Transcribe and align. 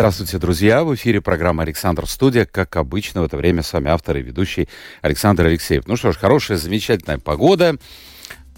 Здравствуйте, 0.00 0.38
друзья! 0.38 0.82
В 0.82 0.94
эфире 0.94 1.20
программа 1.20 1.62
«Александр 1.62 2.06
Студия». 2.06 2.46
Как 2.46 2.74
обычно, 2.76 3.20
в 3.20 3.24
это 3.26 3.36
время 3.36 3.62
с 3.62 3.70
вами 3.70 3.90
автор 3.90 4.16
и 4.16 4.22
ведущий 4.22 4.66
Александр 5.02 5.44
Алексеев. 5.44 5.86
Ну 5.86 5.96
что 5.96 6.10
ж, 6.10 6.16
хорошая, 6.16 6.56
замечательная 6.56 7.18
погода 7.18 7.76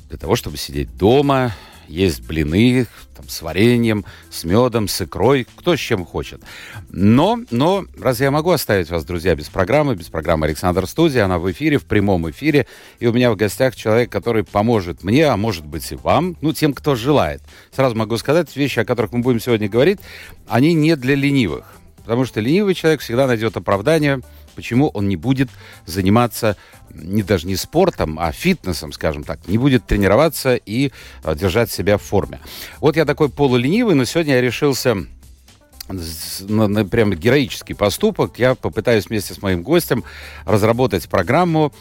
для 0.09 0.19
того, 0.19 0.37
чтобы 0.37 0.57
сидеть 0.57 0.97
дома, 0.97 1.52
есть 1.92 2.23
блины 2.23 2.87
там, 3.14 3.28
с 3.28 3.42
вареньем, 3.42 4.05
с 4.30 4.45
медом, 4.45 4.88
с 4.88 5.02
икрой, 5.02 5.46
кто 5.56 5.77
с 5.77 5.78
чем 5.78 6.05
хочет. 6.05 6.41
Но, 6.88 7.38
но 7.51 7.84
разве 8.01 8.24
я 8.24 8.30
могу 8.30 8.51
оставить 8.51 8.91
вас, 8.91 9.05
друзья, 9.05 9.34
без 9.34 9.48
программы, 9.48 9.95
без 9.95 10.09
программы 10.09 10.46
«Александр 10.46 10.87
Студия»? 10.87 11.24
Она 11.24 11.38
в 11.38 11.51
эфире, 11.52 11.78
в 11.78 11.84
прямом 11.84 12.30
эфире, 12.30 12.66
и 12.98 13.06
у 13.06 13.12
меня 13.12 13.30
в 13.30 13.37
гостях 13.37 13.77
человек, 13.77 14.10
который 14.10 14.42
поможет 14.42 15.05
мне, 15.05 15.27
а 15.27 15.37
может 15.37 15.66
быть 15.66 15.92
и 15.92 15.96
вам, 15.96 16.37
ну, 16.41 16.52
тем, 16.52 16.73
кто 16.73 16.95
желает. 16.95 17.42
Сразу 17.70 17.95
могу 17.95 18.16
сказать, 18.16 18.54
вещи, 18.56 18.80
о 18.80 18.84
которых 18.84 19.12
мы 19.12 19.20
будем 19.20 19.40
сегодня 19.40 19.68
говорить, 19.68 20.01
они 20.48 20.73
не 20.73 20.96
для 20.96 21.15
ленивых. 21.15 21.66
Потому 21.98 22.24
что 22.24 22.40
ленивый 22.40 22.74
человек 22.74 23.01
всегда 23.01 23.27
найдет 23.27 23.56
оправдание, 23.56 24.23
почему 24.52 24.88
он 24.88 25.09
не 25.09 25.16
будет 25.16 25.51
заниматься 25.87 26.56
не 26.95 27.23
даже 27.23 27.46
не 27.46 27.57
спортом, 27.57 28.18
а 28.18 28.32
фитнесом, 28.32 28.93
скажем 28.93 29.24
так, 29.24 29.46
не 29.49 29.59
будет 29.59 29.87
тренироваться 29.87 30.57
и 30.57 30.93
а, 31.24 31.35
держать 31.35 31.71
себя 31.71 31.96
в 31.96 32.02
форме. 32.02 32.40
Вот 32.80 32.96
я 32.96 33.04
такой 33.04 33.29
полуленивый, 33.29 33.95
но 33.95 34.04
сегодня 34.04 34.35
я 34.35 34.40
решился 34.40 35.07
на, 35.88 36.68
на 36.68 36.85
прям 36.85 37.12
героический 37.12 37.74
поступок. 37.74 38.38
Я 38.38 38.54
попытаюсь 38.54 39.07
вместе 39.07 39.35
с 39.35 39.43
моим 39.43 39.62
гостем 39.62 40.04
разработать 40.45 41.09
программу 41.09 41.73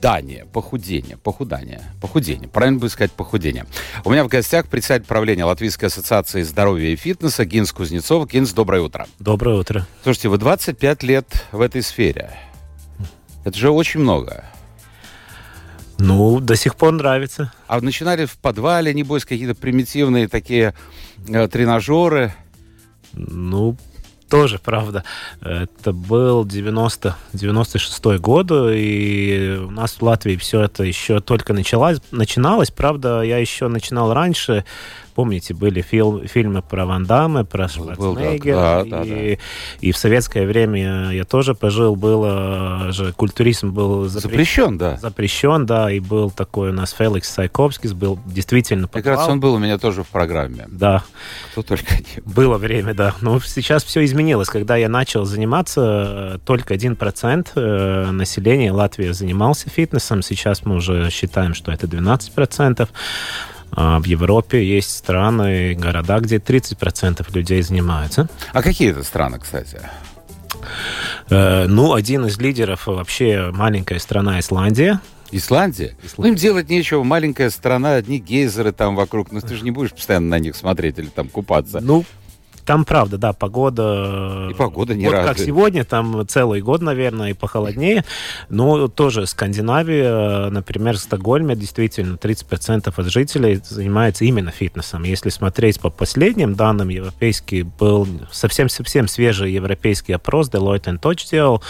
похудания, 0.00 0.46
похудение, 0.52 1.16
похудание, 1.16 1.82
похудение. 2.00 2.48
Правильно 2.48 2.78
будет 2.78 2.92
сказать 2.92 3.12
похудение. 3.12 3.66
У 4.04 4.10
меня 4.10 4.24
в 4.24 4.28
гостях 4.28 4.68
председатель 4.68 5.06
правления 5.06 5.44
Латвийской 5.44 5.86
ассоциации 5.86 6.42
здоровья 6.42 6.90
и 6.90 6.96
фитнеса 6.96 7.44
Гинс 7.44 7.72
Кузнецов. 7.72 8.28
Гинс, 8.28 8.52
доброе 8.52 8.82
утро. 8.82 9.06
Доброе 9.18 9.56
утро. 9.58 9.86
Слушайте, 10.04 10.28
вы 10.28 10.38
25 10.38 11.02
лет 11.02 11.46
в 11.50 11.60
этой 11.60 11.82
сфере. 11.82 12.30
Это 13.44 13.58
же 13.58 13.70
очень 13.70 14.00
много. 14.00 14.44
Ну, 15.98 16.38
до 16.38 16.54
сих 16.54 16.76
пор 16.76 16.92
нравится. 16.92 17.52
А 17.66 17.80
начинали 17.80 18.24
в 18.24 18.38
подвале, 18.38 18.94
небось, 18.94 19.24
какие-то 19.24 19.56
примитивные 19.56 20.28
такие 20.28 20.74
э, 21.26 21.48
тренажеры? 21.48 22.32
Ну, 23.14 23.76
тоже, 24.28 24.58
правда. 24.58 25.04
Это 25.40 25.92
был 25.92 26.44
90, 26.44 27.16
96 27.32 28.04
год, 28.20 28.50
и 28.50 29.58
у 29.60 29.70
нас 29.70 29.92
в 29.92 30.02
Латвии 30.02 30.36
все 30.36 30.62
это 30.62 30.84
еще 30.84 31.20
только 31.20 31.52
началось, 31.52 31.98
начиналось. 32.10 32.70
Правда, 32.70 33.22
я 33.22 33.38
еще 33.38 33.68
начинал 33.68 34.12
раньше, 34.12 34.64
Помните, 35.18 35.52
были 35.52 35.80
фил, 35.80 36.28
фильмы 36.28 36.62
про 36.62 36.86
Ван 36.86 37.04
Дамме, 37.04 37.42
про 37.42 37.66
Шварценеггера. 37.66 38.54
Да, 38.54 38.84
да, 38.84 39.02
и, 39.02 39.34
да. 39.34 39.42
и 39.80 39.90
в 39.90 39.96
советское 39.96 40.46
время 40.46 41.10
я 41.10 41.24
тоже 41.24 41.56
пожил, 41.56 41.96
было 41.96 42.92
же 42.92 43.12
культуризм 43.14 43.72
был 43.72 44.04
запрещен. 44.04 44.30
Запрещен, 44.30 44.78
да. 44.78 44.96
Запрещен, 44.98 45.66
да, 45.66 45.90
и 45.90 45.98
был 45.98 46.30
такой 46.30 46.70
у 46.70 46.72
нас 46.72 46.92
Феликс 46.92 47.28
Сайковский, 47.30 47.92
был 47.94 48.20
действительно 48.26 48.86
подвал. 48.86 49.02
Как 49.02 49.18
раз 49.18 49.28
он 49.28 49.40
был 49.40 49.54
у 49.54 49.58
меня 49.58 49.76
тоже 49.76 50.04
в 50.04 50.06
программе. 50.06 50.66
Да. 50.68 51.02
Кто 51.50 51.64
только 51.64 51.94
не 51.94 52.22
был. 52.22 52.34
Было 52.34 52.56
время, 52.56 52.94
да. 52.94 53.16
Но 53.20 53.40
сейчас 53.40 53.82
все 53.82 54.04
изменилось. 54.04 54.46
Когда 54.46 54.76
я 54.76 54.88
начал 54.88 55.24
заниматься, 55.24 56.40
только 56.44 56.74
один 56.74 56.94
процент 56.94 57.50
э, 57.56 58.12
населения 58.12 58.70
Латвии 58.70 59.10
занимался 59.10 59.68
фитнесом. 59.68 60.22
Сейчас 60.22 60.64
мы 60.64 60.76
уже 60.76 61.10
считаем, 61.10 61.54
что 61.54 61.72
это 61.72 61.88
12 61.88 62.30
процентов. 62.34 62.90
А 62.90 63.57
в 63.72 64.04
Европе 64.04 64.64
есть 64.64 64.96
страны, 64.96 65.74
города, 65.74 66.18
где 66.20 66.36
30% 66.36 67.24
людей 67.34 67.62
занимаются. 67.62 68.28
А 68.52 68.62
какие 68.62 68.90
это 68.90 69.04
страны, 69.04 69.38
кстати? 69.38 69.80
Э, 71.30 71.66
ну, 71.66 71.94
один 71.94 72.26
из 72.26 72.38
лидеров 72.38 72.86
вообще 72.86 73.50
маленькая 73.52 73.98
страна 73.98 74.40
Исландия. 74.40 75.00
Исландия? 75.30 75.94
Исландия. 76.02 76.14
Ну, 76.16 76.26
им 76.28 76.34
делать 76.34 76.70
нечего. 76.70 77.02
Маленькая 77.02 77.50
страна, 77.50 77.94
одни 77.94 78.18
гейзеры 78.18 78.72
там 78.72 78.96
вокруг. 78.96 79.30
Но 79.30 79.40
ну, 79.40 79.46
ты 79.46 79.56
же 79.56 79.64
не 79.64 79.70
будешь 79.70 79.92
постоянно 79.92 80.28
на 80.28 80.38
них 80.38 80.56
смотреть 80.56 80.98
или 80.98 81.08
там 81.08 81.28
купаться. 81.28 81.80
Ну, 81.80 82.04
там, 82.68 82.84
правда, 82.84 83.16
да, 83.16 83.32
погода... 83.32 84.48
И 84.50 84.54
погода 84.54 84.94
не 84.94 85.06
вот 85.06 85.14
раз. 85.14 85.26
как 85.26 85.38
сегодня, 85.38 85.84
там 85.84 86.28
целый 86.28 86.60
год, 86.60 86.82
наверное, 86.82 87.30
и 87.30 87.32
похолоднее. 87.32 88.04
Но 88.50 88.88
тоже 88.88 89.26
Скандинавия, 89.26 90.50
например, 90.50 90.96
в 90.96 91.00
Стокгольме 91.00 91.56
действительно 91.56 92.16
30% 92.16 92.92
от 92.94 93.06
жителей 93.06 93.62
занимается 93.64 94.26
именно 94.26 94.50
фитнесом. 94.50 95.04
Если 95.04 95.30
смотреть 95.30 95.80
по 95.80 95.88
последним 95.88 96.56
данным, 96.56 96.90
европейский 96.90 97.62
был 97.62 98.06
совсем-совсем 98.30 99.08
свежий 99.08 99.50
европейский 99.50 100.12
опрос, 100.12 100.50
Deloitte 100.50 101.00
Touch 101.00 101.26
делал. 101.30 101.62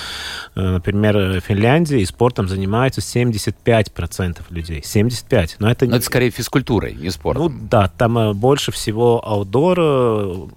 Э, 0.57 0.73
например, 0.73 1.17
в 1.17 1.41
Финляндии 1.43 2.03
спортом 2.07 2.49
занимаются 2.49 3.01
75% 3.03 4.41
людей. 4.51 4.83
75. 4.85 5.59
Но 5.61 5.71
это, 5.71 5.87
Но 5.87 5.95
это 5.95 6.05
скорее 6.05 6.31
физкультурой, 6.31 6.95
не 6.95 7.11
спортом. 7.11 7.43
Ну 7.45 7.69
да, 7.71 7.87
там 7.87 8.19
э, 8.19 8.35
больше 8.35 8.73
всего 8.73 9.25
аутдора, 9.25 10.49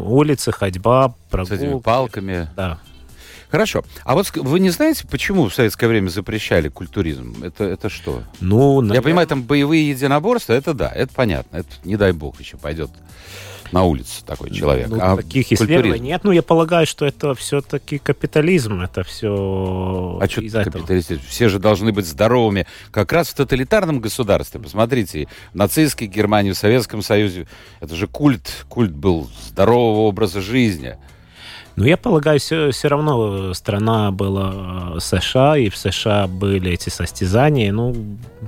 улицы, 0.00 0.52
ходьба, 0.52 1.14
прогулки. 1.30 1.54
С 1.54 1.62
этими 1.62 1.78
палками. 1.80 2.48
Да. 2.56 2.78
Хорошо. 3.50 3.82
А 4.04 4.14
вот 4.14 4.30
вы 4.36 4.60
не 4.60 4.70
знаете, 4.70 5.06
почему 5.06 5.48
в 5.48 5.54
советское 5.54 5.86
время 5.88 6.08
запрещали 6.10 6.68
культуризм? 6.68 7.42
Это, 7.42 7.64
это 7.64 7.88
что? 7.88 8.22
Ну, 8.40 8.80
наверное... 8.80 8.96
Я 8.96 9.02
понимаю, 9.02 9.26
там 9.26 9.42
боевые 9.42 9.88
единоборства, 9.88 10.52
это 10.52 10.74
да, 10.74 10.90
это 10.90 11.14
понятно. 11.14 11.58
Это, 11.58 11.68
не 11.84 11.96
дай 11.96 12.12
бог, 12.12 12.38
еще 12.40 12.58
пойдет 12.58 12.90
на 13.72 13.84
улице 13.84 14.24
такой 14.24 14.50
человек. 14.50 14.88
Ну, 14.88 14.98
а 15.00 15.16
таких 15.16 15.52
исследований 15.52 16.08
нет. 16.08 16.24
Ну, 16.24 16.32
я 16.32 16.42
полагаю, 16.42 16.86
что 16.86 17.06
это 17.06 17.34
все-таки 17.34 17.98
капитализм. 17.98 18.80
Это 18.80 19.02
все 19.04 20.18
А 20.20 20.28
что 20.28 20.42
капитализм? 20.42 21.20
Все 21.28 21.48
же 21.48 21.58
должны 21.58 21.92
быть 21.92 22.06
здоровыми. 22.06 22.66
Как 22.90 23.12
раз 23.12 23.28
в 23.28 23.34
тоталитарном 23.34 24.00
государстве, 24.00 24.60
посмотрите, 24.60 25.28
в 25.52 25.56
нацистской 25.56 26.06
Германии, 26.06 26.52
в 26.52 26.58
Советском 26.58 27.02
Союзе, 27.02 27.46
это 27.80 27.94
же 27.94 28.06
культ, 28.06 28.66
культ 28.68 28.92
был 28.92 29.28
здорового 29.46 30.08
образа 30.08 30.40
жизни. 30.40 30.96
Но 31.78 31.86
я 31.86 31.96
полагаю, 31.96 32.40
все, 32.40 32.72
все 32.72 32.88
равно 32.88 33.54
страна 33.54 34.10
была 34.10 34.96
э, 34.96 35.00
США, 35.00 35.56
и 35.56 35.68
в 35.68 35.76
США 35.76 36.26
были 36.26 36.72
эти 36.72 36.88
состязания. 36.88 37.72
Ну, 37.72 37.94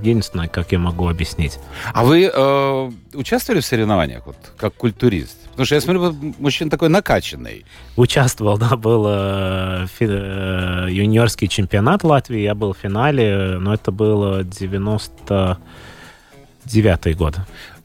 я 0.01 0.13
не 0.13 0.21
знаю, 0.21 0.49
как 0.51 0.73
я 0.73 0.79
могу 0.79 1.07
объяснить. 1.07 1.57
А 1.93 2.03
вы 2.03 2.25
э, 2.25 2.91
участвовали 3.13 3.61
в 3.61 3.65
соревнованиях, 3.65 4.25
вот, 4.25 4.35
как 4.57 4.73
культурист? 4.73 5.37
Потому 5.51 5.65
что 5.65 5.75
я 5.75 5.81
смотрю, 5.81 6.13
мужчина 6.39 6.69
такой 6.69 6.89
накачанный. 6.89 7.63
Участвовал, 7.95 8.57
да, 8.57 8.75
был 8.75 9.05
э, 9.07 9.87
фи, 9.97 10.07
э, 10.09 10.87
юниорский 10.89 11.47
чемпионат 11.47 12.03
Латвии, 12.03 12.41
я 12.41 12.53
был 12.53 12.73
в 12.73 12.77
финале, 12.79 13.59
но 13.59 13.73
это 13.73 13.93
было 13.93 14.43
99 14.43 17.15
год. 17.15 17.37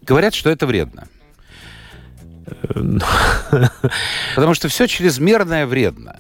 Говорят, 0.03 0.35
что 0.35 0.51
это 0.51 0.67
вредно. 0.67 1.07
Потому 4.35 4.55
что 4.55 4.69
все 4.69 4.87
чрезмерное 4.87 5.67
вредно. 5.67 6.17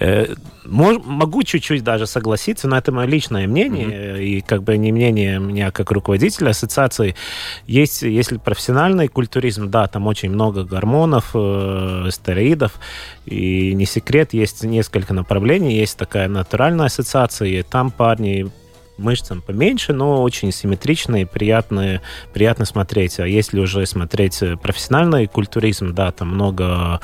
Э, 0.00 0.34
могу 0.64 1.42
чуть-чуть 1.42 1.82
даже 1.82 2.06
согласиться, 2.06 2.68
но 2.68 2.76
это 2.76 2.92
мое 2.92 3.06
личное 3.06 3.46
мнение, 3.46 3.88
mm-hmm. 3.88 4.22
и 4.22 4.40
как 4.42 4.62
бы 4.62 4.76
не 4.76 4.92
мнение 4.92 5.38
меня 5.38 5.70
как 5.70 5.90
руководителя 5.90 6.50
ассоциации. 6.50 7.16
Есть, 7.66 8.02
если 8.02 8.36
профессиональный 8.36 9.08
культуризм, 9.08 9.70
да, 9.70 9.86
там 9.86 10.06
очень 10.06 10.30
много 10.30 10.64
гормонов, 10.64 11.30
э, 11.34 12.08
стероидов, 12.10 12.74
и 13.24 13.74
не 13.74 13.86
секрет, 13.86 14.34
есть 14.34 14.62
несколько 14.62 15.14
направлений, 15.14 15.74
есть 15.74 15.96
такая 15.96 16.28
натуральная 16.28 16.86
ассоциация, 16.86 17.48
и 17.48 17.62
там 17.62 17.90
парни 17.90 18.50
мышцам 18.98 19.42
поменьше, 19.42 19.92
но 19.92 20.22
очень 20.22 20.52
симметричные, 20.52 21.26
приятные, 21.26 22.00
приятно 22.32 22.64
смотреть. 22.64 23.18
А 23.20 23.26
если 23.26 23.60
уже 23.60 23.86
смотреть 23.86 24.42
профессиональный 24.62 25.26
культуризм, 25.26 25.94
да, 25.94 26.10
там 26.10 26.28
много 26.28 27.00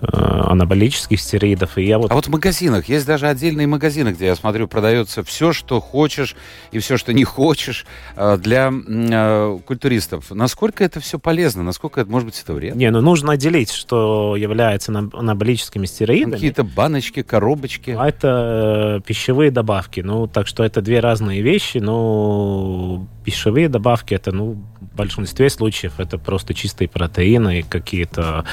э, 0.00 0.06
анаболических 0.06 1.20
стероидов. 1.20 1.78
И 1.78 1.84
я 1.84 1.98
вот... 1.98 2.10
А 2.10 2.14
вот 2.14 2.26
в 2.26 2.30
магазинах, 2.30 2.88
есть 2.88 3.06
даже 3.06 3.26
отдельные 3.26 3.66
магазины, 3.66 4.10
где 4.10 4.26
я 4.26 4.36
смотрю, 4.36 4.68
продается 4.68 5.22
все, 5.22 5.52
что 5.52 5.80
хочешь 5.80 6.36
и 6.72 6.78
все, 6.78 6.96
что 6.96 7.12
не 7.12 7.24
хочешь 7.24 7.86
э, 8.16 8.36
для 8.36 8.70
э, 8.72 9.58
культуристов. 9.64 10.30
Насколько 10.30 10.84
это 10.84 11.00
все 11.00 11.18
полезно? 11.18 11.62
Насколько 11.62 12.00
это, 12.00 12.10
может 12.10 12.26
быть, 12.26 12.40
это 12.42 12.52
вредно? 12.52 12.78
Не, 12.78 12.90
ну 12.90 13.00
нужно 13.00 13.32
отделить, 13.32 13.70
что 13.70 14.36
является 14.36 14.92
анаболическими 14.92 15.86
стероидами. 15.86 16.32
Какие-то 16.32 16.64
баночки, 16.64 17.22
коробочки. 17.22 17.96
А 17.98 18.08
это 18.08 19.02
пищевые 19.06 19.50
добавки. 19.50 20.00
Ну, 20.00 20.26
так 20.26 20.46
что 20.46 20.64
это 20.64 20.80
две 20.80 21.00
разные 21.00 21.13
вещи. 21.22 21.78
Ну, 21.78 23.06
пищевые 23.24 23.68
добавки, 23.68 24.14
это, 24.14 24.32
ну, 24.32 24.62
в 24.80 24.96
большинстве 24.96 25.50
случаев 25.50 25.94
это 25.98 26.18
просто 26.18 26.54
чистые 26.54 26.88
протеины, 26.88 27.62
какие-то... 27.62 28.44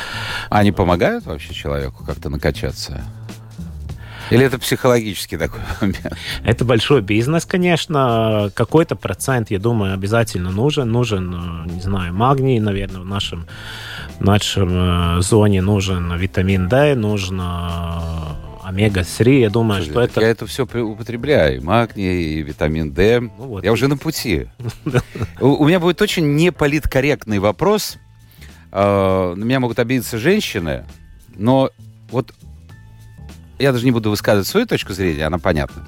Они 0.50 0.72
помогают 0.72 1.26
вообще 1.26 1.54
человеку 1.54 2.04
как-то 2.06 2.30
накачаться? 2.30 3.04
Или 4.32 4.46
это 4.46 4.58
психологический 4.58 5.38
такой 5.38 5.60
момент? 5.82 6.18
Это 6.44 6.66
большой 6.66 7.02
бизнес, 7.02 7.46
конечно. 7.46 8.50
Какой-то 8.56 8.96
процент, 8.96 9.52
я 9.52 9.60
думаю, 9.60 9.94
обязательно 9.94 10.52
нужен. 10.52 10.90
Нужен, 10.90 11.66
не 11.66 11.82
знаю, 11.82 12.14
магний, 12.14 12.60
наверное, 12.60 13.02
в 13.02 13.06
нашем, 13.06 13.46
в 14.20 14.24
нашем 14.24 15.18
э, 15.18 15.22
зоне 15.22 15.62
нужен 15.62 16.16
витамин 16.16 16.70
D, 16.70 16.96
нужно 16.96 18.38
омега-3, 18.64 19.40
я 19.40 19.50
думаю, 19.50 19.82
Слушай, 19.82 19.92
что 19.92 20.02
это... 20.02 20.22
Я 20.22 20.28
это 20.28 20.46
все 20.46 20.64
употребляю, 20.64 21.64
магний, 21.64 22.24
и 22.24 22.42
витамин 22.42 22.92
D. 22.92 23.20
Ну, 23.20 23.30
вот. 23.38 23.64
Я 23.64 23.72
уже 23.72 23.88
на 23.88 23.98
пути. 23.98 24.48
У 25.40 25.66
меня 25.66 25.80
будет 25.80 26.02
очень 26.02 26.36
неполиткорректный 26.36 27.40
вопрос. 27.40 27.98
А, 28.72 29.36
на 29.36 29.44
меня 29.44 29.60
могут 29.60 29.80
обидеться 29.80 30.18
женщины, 30.18 30.86
но 31.36 31.72
вот 32.10 32.34
я 33.60 33.72
даже 33.72 33.86
не 33.86 33.92
буду 33.92 34.10
высказывать 34.10 34.48
свою 34.48 34.66
точку 34.66 34.94
зрения, 34.94 35.26
она 35.26 35.38
понятна. 35.38 35.88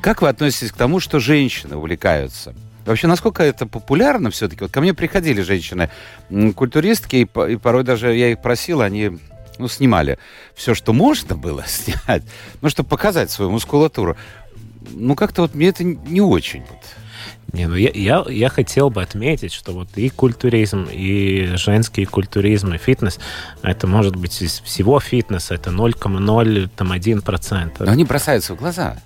Как 0.00 0.22
вы 0.22 0.28
относитесь 0.28 0.72
к 0.72 0.76
тому, 0.76 1.00
что 1.00 1.18
женщины 1.18 1.76
увлекаются? 1.76 2.54
Вообще, 2.86 3.06
насколько 3.06 3.42
это 3.42 3.66
популярно 3.66 4.30
все-таки? 4.30 4.62
Вот 4.62 4.70
ко 4.70 4.80
мне 4.80 4.94
приходили 4.94 5.42
женщины-культуристки, 5.42 7.16
и 7.16 7.56
порой 7.56 7.84
даже 7.84 8.14
я 8.14 8.30
их 8.30 8.40
просил, 8.40 8.80
они 8.80 9.18
ну, 9.58 9.68
снимали 9.68 10.18
все, 10.54 10.74
что 10.74 10.92
можно 10.92 11.36
было 11.36 11.64
снять, 11.68 12.22
ну, 12.60 12.68
чтобы 12.68 12.88
показать 12.88 13.30
свою 13.30 13.50
мускулатуру. 13.50 14.16
Ну, 14.90 15.14
как-то 15.14 15.42
вот 15.42 15.54
мне 15.54 15.68
это 15.68 15.84
не 15.84 16.20
очень. 16.20 16.60
Вот. 16.60 16.82
Не, 17.52 17.66
ну 17.66 17.76
я, 17.76 17.90
я, 17.94 18.24
я 18.28 18.48
хотел 18.50 18.90
бы 18.90 19.00
отметить, 19.02 19.54
что 19.54 19.72
вот 19.72 19.88
и 19.96 20.10
культуризм, 20.10 20.86
и 20.90 21.52
женский 21.54 22.04
культуризм, 22.04 22.74
и 22.74 22.78
фитнес, 22.78 23.18
это 23.62 23.86
может 23.86 24.16
быть 24.16 24.42
из 24.42 24.60
всего 24.60 25.00
фитнеса, 25.00 25.54
это 25.54 25.70
0,01%. 25.70 27.72
Но 27.78 27.90
они 27.90 28.04
бросаются 28.04 28.54
в 28.54 28.58
глаза. 28.58 28.98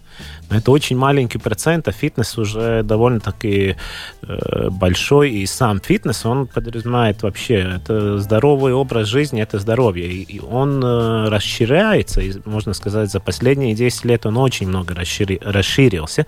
Но 0.50 0.56
это 0.56 0.70
очень 0.70 0.96
маленький 0.96 1.38
процент, 1.38 1.88
а 1.88 1.92
фитнес 1.92 2.38
уже 2.38 2.82
довольно-таки 2.82 3.76
э, 4.22 4.68
большой, 4.70 5.30
и 5.30 5.46
сам 5.46 5.80
фитнес, 5.80 6.26
он 6.26 6.46
подразумевает 6.46 7.22
вообще, 7.22 7.76
это 7.76 8.18
здоровый 8.18 8.72
образ 8.72 9.08
жизни, 9.08 9.42
это 9.42 9.58
здоровье, 9.58 10.06
и, 10.06 10.22
и 10.22 10.40
он 10.40 10.82
э, 10.84 11.28
расширяется, 11.28 12.20
и, 12.20 12.32
можно 12.44 12.74
сказать, 12.74 13.10
за 13.10 13.20
последние 13.20 13.74
10 13.74 14.04
лет 14.04 14.26
он 14.26 14.36
очень 14.36 14.68
много 14.68 14.94
расшири, 14.94 15.40
расширился, 15.42 16.26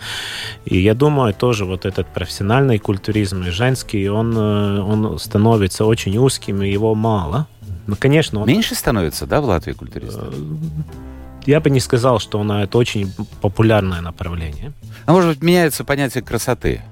и 0.64 0.80
я 0.80 0.94
думаю, 0.94 1.34
тоже 1.34 1.64
вот 1.64 1.84
этот 1.84 2.06
профессиональный 2.06 2.78
культуризм 2.78 3.42
и 3.42 3.50
женский, 3.50 4.08
он, 4.08 4.36
э, 4.36 4.80
он 4.80 5.18
становится 5.18 5.84
очень 5.84 6.16
узким, 6.16 6.62
и 6.62 6.70
его 6.70 6.94
мало. 6.94 7.46
Ну, 7.86 7.96
конечно, 7.98 8.40
он... 8.40 8.48
Меньше 8.48 8.74
становится, 8.74 9.26
да, 9.26 9.40
в 9.40 9.44
Латвии 9.44 9.72
культуристов? 9.72 10.34
Э, 11.46 11.50
я 11.50 11.60
бы 11.60 11.70
не 11.70 11.80
сказал, 11.80 12.18
что 12.18 12.40
она 12.40 12.64
это 12.64 12.78
очень 12.78 13.12
популярное 13.40 14.00
направление. 14.00 14.72
А 15.06 15.12
может 15.12 15.30
быть, 15.30 15.42
меняется 15.42 15.84
понятие 15.84 16.22
красоты? 16.22 16.82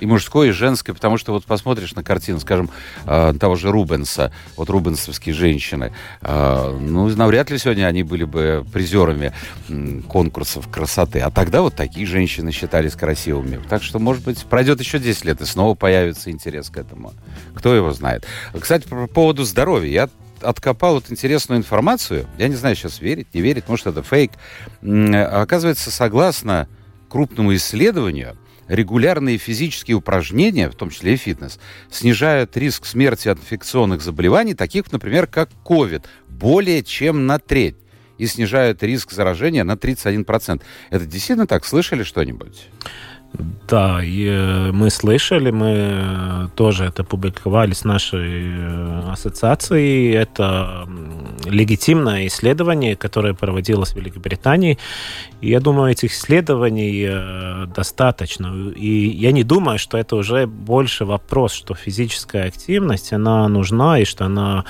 и 0.00 0.06
мужской, 0.06 0.48
и 0.48 0.52
женской, 0.52 0.94
потому 0.94 1.18
что 1.18 1.32
вот 1.32 1.44
посмотришь 1.44 1.94
на 1.94 2.02
картину, 2.02 2.40
скажем, 2.40 2.70
э, 3.06 3.34
того 3.38 3.56
же 3.56 3.70
Рубенса, 3.70 4.32
вот 4.56 4.70
рубенсовские 4.70 5.34
женщины, 5.34 5.92
э, 6.22 6.78
ну, 6.80 7.08
навряд 7.16 7.50
ли 7.50 7.58
сегодня 7.58 7.86
они 7.86 8.02
были 8.02 8.24
бы 8.24 8.64
призерами 8.72 9.32
конкурсов 10.08 10.68
красоты, 10.68 11.20
а 11.20 11.30
тогда 11.30 11.62
вот 11.62 11.74
такие 11.74 12.06
женщины 12.06 12.52
считались 12.52 12.94
красивыми. 12.94 13.60
Так 13.68 13.82
что, 13.82 13.98
может 13.98 14.24
быть, 14.24 14.44
пройдет 14.44 14.80
еще 14.80 14.98
10 14.98 15.24
лет, 15.24 15.40
и 15.40 15.44
снова 15.44 15.74
появится 15.74 16.30
интерес 16.30 16.70
к 16.70 16.76
этому. 16.76 17.12
Кто 17.54 17.74
его 17.74 17.92
знает. 17.92 18.26
Кстати, 18.58 18.86
по 18.86 19.06
поводу 19.06 19.44
здоровья. 19.44 19.90
Я 19.90 20.08
откопал 20.42 20.94
вот 20.94 21.10
интересную 21.10 21.58
информацию. 21.58 22.26
Я 22.38 22.48
не 22.48 22.56
знаю, 22.56 22.76
сейчас 22.76 23.00
верить, 23.00 23.28
не 23.34 23.40
верить, 23.40 23.68
может, 23.68 23.86
это 23.86 24.02
фейк. 24.02 24.32
Оказывается, 24.82 25.90
согласно 25.90 26.68
крупному 27.08 27.54
исследованию, 27.54 28.36
регулярные 28.68 29.38
физические 29.38 29.96
упражнения, 29.96 30.68
в 30.68 30.74
том 30.74 30.90
числе 30.90 31.14
и 31.14 31.16
фитнес, 31.16 31.58
снижают 31.90 32.56
риск 32.56 32.84
смерти 32.84 33.28
от 33.28 33.38
инфекционных 33.38 34.02
заболеваний, 34.02 34.54
таких, 34.54 34.92
например, 34.92 35.26
как 35.26 35.50
COVID, 35.64 36.04
более 36.28 36.82
чем 36.82 37.26
на 37.26 37.38
треть 37.38 37.76
и 38.18 38.26
снижают 38.26 38.82
риск 38.82 39.12
заражения 39.12 39.64
на 39.64 39.72
31%. 39.72 40.60
Это 40.90 41.06
действительно 41.06 41.46
так? 41.46 41.64
Слышали 41.64 42.02
что-нибудь? 42.02 42.68
Да, 43.68 44.02
и 44.02 44.26
э, 44.26 44.72
мы 44.72 44.88
слышали, 44.88 45.50
мы 45.50 45.74
э, 45.76 46.48
тоже 46.56 46.84
это 46.84 47.04
публиковали 47.04 47.74
с 47.74 47.84
нашей 47.84 48.56
э, 48.56 49.02
ассоциацией. 49.12 50.14
Это 50.14 50.88
легитимное 51.44 52.26
исследование, 52.26 52.96
которое 52.96 53.34
проводилось 53.34 53.92
в 53.92 53.96
Великобритании. 53.96 54.78
И 55.42 55.50
я 55.50 55.60
думаю, 55.60 55.92
этих 55.92 56.12
исследований 56.12 57.66
достаточно. 57.74 58.70
И 58.70 59.08
я 59.08 59.32
не 59.32 59.44
думаю, 59.44 59.78
что 59.78 59.98
это 59.98 60.16
уже 60.16 60.46
больше 60.46 61.04
вопрос, 61.04 61.52
что 61.52 61.74
физическая 61.74 62.48
активность, 62.48 63.12
она 63.12 63.46
нужна, 63.48 64.00
и 64.00 64.04
что 64.04 64.24
она 64.24 64.64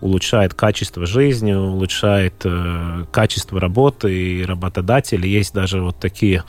улучшает 0.00 0.54
качество 0.54 1.04
жизни, 1.04 1.52
улучшает 1.52 2.46
качество 3.10 3.60
работы, 3.60 4.14
и 4.14 4.44
работодатели 4.44 5.26
есть 5.26 5.52
даже 5.52 5.82
вот 5.82 5.98
такие 5.98 6.44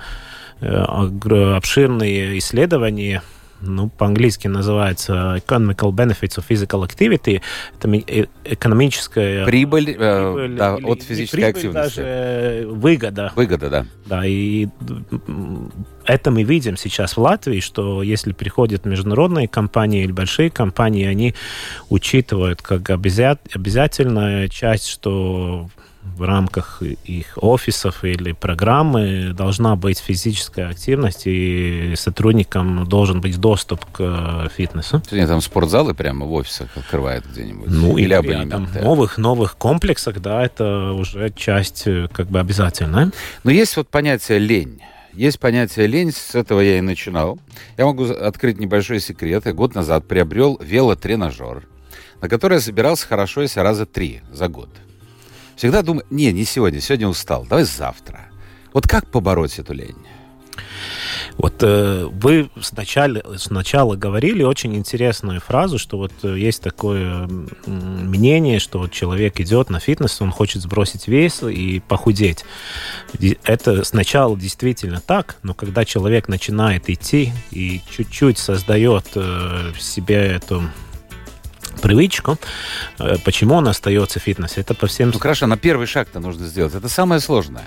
обширные 0.62 2.38
исследования, 2.38 3.22
ну, 3.62 3.90
по-английски 3.90 4.48
называется 4.48 5.42
Economical 5.46 5.92
Benefits 5.92 6.38
of 6.38 6.46
Physical 6.48 6.88
Activity. 6.88 7.42
Это 7.80 7.90
э, 7.90 8.26
экономическая 8.46 9.46
прибыль, 9.46 9.92
э, 9.92 9.94
прибыль 9.96 10.58
да, 10.58 10.76
или, 10.78 10.86
от 10.86 11.02
физической 11.02 11.36
прибыль 11.36 11.50
активности. 11.50 11.96
Даже 11.98 12.68
выгода. 12.68 13.32
Выгода, 13.36 13.70
да. 13.70 13.86
Да, 14.06 14.26
и 14.26 14.68
это 16.06 16.32
мы 16.32 16.44
видим 16.44 16.78
сейчас 16.78 17.18
в 17.18 17.22
Латвии, 17.22 17.60
что 17.60 18.04
если 18.04 18.32
приходят 18.32 18.86
международные 18.86 19.48
компании 19.48 20.04
или 20.04 20.12
большие 20.12 20.50
компании, 20.50 21.06
они 21.06 21.34
учитывают 21.90 22.62
как 22.62 22.90
обязательная 22.90 24.48
часть, 24.50 24.88
что 24.88 25.70
в 26.16 26.24
рамках 26.24 26.82
их 26.82 27.38
офисов 27.38 28.04
или 28.04 28.32
программы 28.32 29.34
должна 29.34 29.76
быть 29.76 30.00
физическая 30.00 30.70
активность, 30.70 31.24
и 31.26 31.94
сотрудникам 31.96 32.86
должен 32.86 33.22
быть 33.22 33.38
доступ 33.40 33.86
к 33.92 34.50
фитнесу. 34.56 35.02
Сегодня 35.06 35.28
там 35.28 35.42
спортзалы 35.42 35.94
прямо 35.94 36.26
в 36.26 36.34
офисах 36.34 36.70
открывают 36.76 37.26
где-нибудь? 37.26 37.70
Ну, 37.70 37.98
или 37.98 38.14
абонементы? 38.14 38.82
новых, 38.82 39.18
новых 39.18 39.58
комплексах, 39.58 40.22
да, 40.22 40.44
это 40.44 40.92
уже 40.94 41.32
часть 41.32 41.86
как 42.14 42.28
бы 42.28 42.40
обязательная. 42.40 43.12
Но 43.44 43.52
есть 43.52 43.78
вот 43.78 43.90
понятие 43.90 44.40
«лень». 44.40 44.82
Есть 45.14 45.40
понятие 45.40 45.88
лень, 45.88 46.12
с 46.12 46.36
этого 46.36 46.62
я 46.62 46.78
и 46.78 46.82
начинал. 46.82 47.40
Я 47.76 47.86
могу 47.86 48.06
открыть 48.06 48.60
небольшой 48.60 49.00
секрет. 49.00 49.48
Я 49.48 49.54
год 49.54 49.74
назад 49.74 50.08
приобрел 50.08 50.60
велотренажер, 50.62 51.68
на 52.22 52.30
который 52.30 52.56
я 52.56 52.62
собирался 52.62 53.08
хорошо, 53.08 53.42
если 53.42 53.60
раза 53.62 53.88
три 53.88 54.22
за 54.32 54.48
год. 54.48 54.70
Всегда 55.58 55.82
думаю, 55.82 56.06
не, 56.12 56.32
не 56.32 56.46
сегодня, 56.46 56.80
сегодня 56.80 57.08
устал, 57.08 57.46
давай 57.50 57.66
завтра. 57.66 58.30
Вот 58.74 58.88
как 58.88 59.08
побороть 59.08 59.58
эту 59.58 59.74
лень? 59.74 59.98
Вот 61.38 61.56
э, 61.62 62.08
вы 62.12 62.50
сначала, 62.62 63.22
сначала 63.38 63.96
говорили 63.96 64.44
очень 64.44 64.76
интересную 64.76 65.42
фразу, 65.42 65.80
что 65.80 65.98
вот 65.98 66.12
э, 66.24 66.38
есть 66.38 66.62
такое 66.62 67.28
мнение, 67.66 68.60
что 68.60 68.80
вот 68.80 68.92
человек 68.92 69.40
идет 69.40 69.70
на 69.72 69.80
фитнес, 69.80 70.22
он 70.22 70.32
хочет 70.32 70.62
сбросить 70.62 71.08
вес 71.08 71.42
и 71.44 71.80
похудеть. 71.80 72.46
Это 73.44 73.84
сначала 73.84 74.38
действительно 74.38 75.02
так, 75.02 75.38
но 75.42 75.56
когда 75.56 75.86
человек 75.86 76.28
начинает 76.28 76.90
идти 76.90 77.34
и 77.52 77.82
чуть-чуть 77.90 78.38
создает 78.38 79.06
э, 79.16 79.74
себе 79.80 80.18
эту 80.18 80.64
привычку. 81.78 82.38
Э, 83.00 83.16
почему 83.24 83.56
он 83.56 83.68
остается 83.68 84.20
в 84.20 84.24
фитнесе? 84.24 84.62
Это 84.62 84.74
по 84.74 84.88
всем... 84.88 85.12
Ну 85.14 85.20
хорошо, 85.20 85.48
на 85.48 85.58
первый 85.58 85.88
шаг-то 85.88 86.20
нужно 86.20 86.46
сделать. 86.48 86.76
Это 86.76 86.90
самое 86.90 87.22
сложное. 87.22 87.66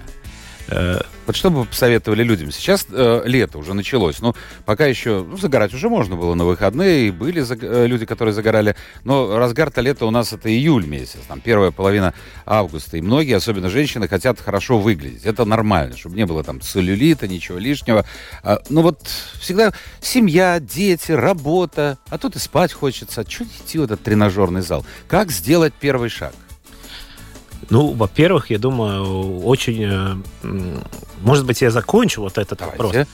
Э, 0.70 1.00
вот 1.26 1.36
что 1.36 1.50
бы 1.50 1.64
посоветовали 1.64 2.22
людям? 2.22 2.50
Сейчас 2.52 2.86
э, 2.90 3.22
лето 3.24 3.58
уже 3.58 3.74
началось, 3.74 4.20
но 4.20 4.34
пока 4.64 4.86
еще 4.86 5.24
ну, 5.28 5.36
загорать 5.36 5.74
уже 5.74 5.88
можно 5.88 6.16
было 6.16 6.34
на 6.34 6.44
выходные, 6.44 7.08
и 7.08 7.10
были 7.10 7.40
заг... 7.40 7.58
Э, 7.62 7.86
люди, 7.86 8.06
которые 8.06 8.32
загорали, 8.32 8.76
но 9.04 9.38
разгар-то 9.38 9.80
лета 9.80 10.06
у 10.06 10.10
нас 10.10 10.32
это 10.32 10.48
июль 10.48 10.86
месяц, 10.86 11.20
там 11.28 11.40
первая 11.40 11.70
половина 11.70 12.14
августа, 12.46 12.96
и 12.96 13.00
многие, 13.00 13.36
особенно 13.36 13.68
женщины, 13.68 14.08
хотят 14.08 14.40
хорошо 14.40 14.78
выглядеть. 14.78 15.24
Это 15.24 15.44
нормально, 15.44 15.96
чтобы 15.96 16.16
не 16.16 16.26
было 16.26 16.44
там 16.44 16.60
целлюлита, 16.60 17.26
ничего 17.26 17.58
лишнего. 17.58 18.04
А, 18.42 18.60
ну 18.68 18.82
вот 18.82 19.00
всегда 19.40 19.72
семья, 20.00 20.60
дети, 20.60 21.12
работа, 21.12 21.98
а 22.08 22.18
тут 22.18 22.36
и 22.36 22.38
спать 22.38 22.72
хочется. 22.72 23.22
А 23.22 23.30
что 23.30 23.44
идти 23.44 23.78
в 23.78 23.82
этот 23.82 24.02
тренажерный 24.02 24.62
зал? 24.62 24.84
Как 25.08 25.30
сделать 25.30 25.74
первый 25.78 26.08
шаг? 26.08 26.32
Ну, 27.70 27.92
во-первых, 27.92 28.50
я 28.50 28.58
думаю, 28.58 29.40
очень... 29.40 29.84
Э, 29.84 30.16
может 31.22 31.46
быть, 31.46 31.62
я 31.62 31.70
закончу 31.70 32.20
вот 32.20 32.38
этот 32.38 32.58
Давайте. 32.58 32.82
вопрос. 32.82 33.06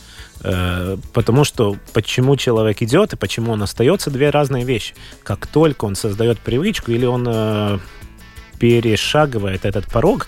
Э, 0.42 0.96
потому 1.12 1.44
что 1.44 1.76
почему 1.92 2.36
человек 2.36 2.82
идет 2.82 3.12
и 3.12 3.16
почему 3.16 3.52
он 3.52 3.62
остается, 3.62 4.10
две 4.10 4.30
разные 4.30 4.64
вещи. 4.64 4.94
Как 5.22 5.46
только 5.46 5.84
он 5.84 5.94
создает 5.96 6.38
привычку 6.40 6.90
или 6.92 7.06
он 7.06 7.26
э, 7.28 7.78
перешагивает 8.58 9.64
этот 9.64 9.86
порог, 9.86 10.26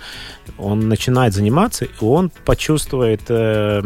он 0.56 0.88
начинает 0.88 1.34
заниматься, 1.34 1.84
и 1.84 1.90
он 2.00 2.30
почувствует 2.44 3.22
э, 3.28 3.82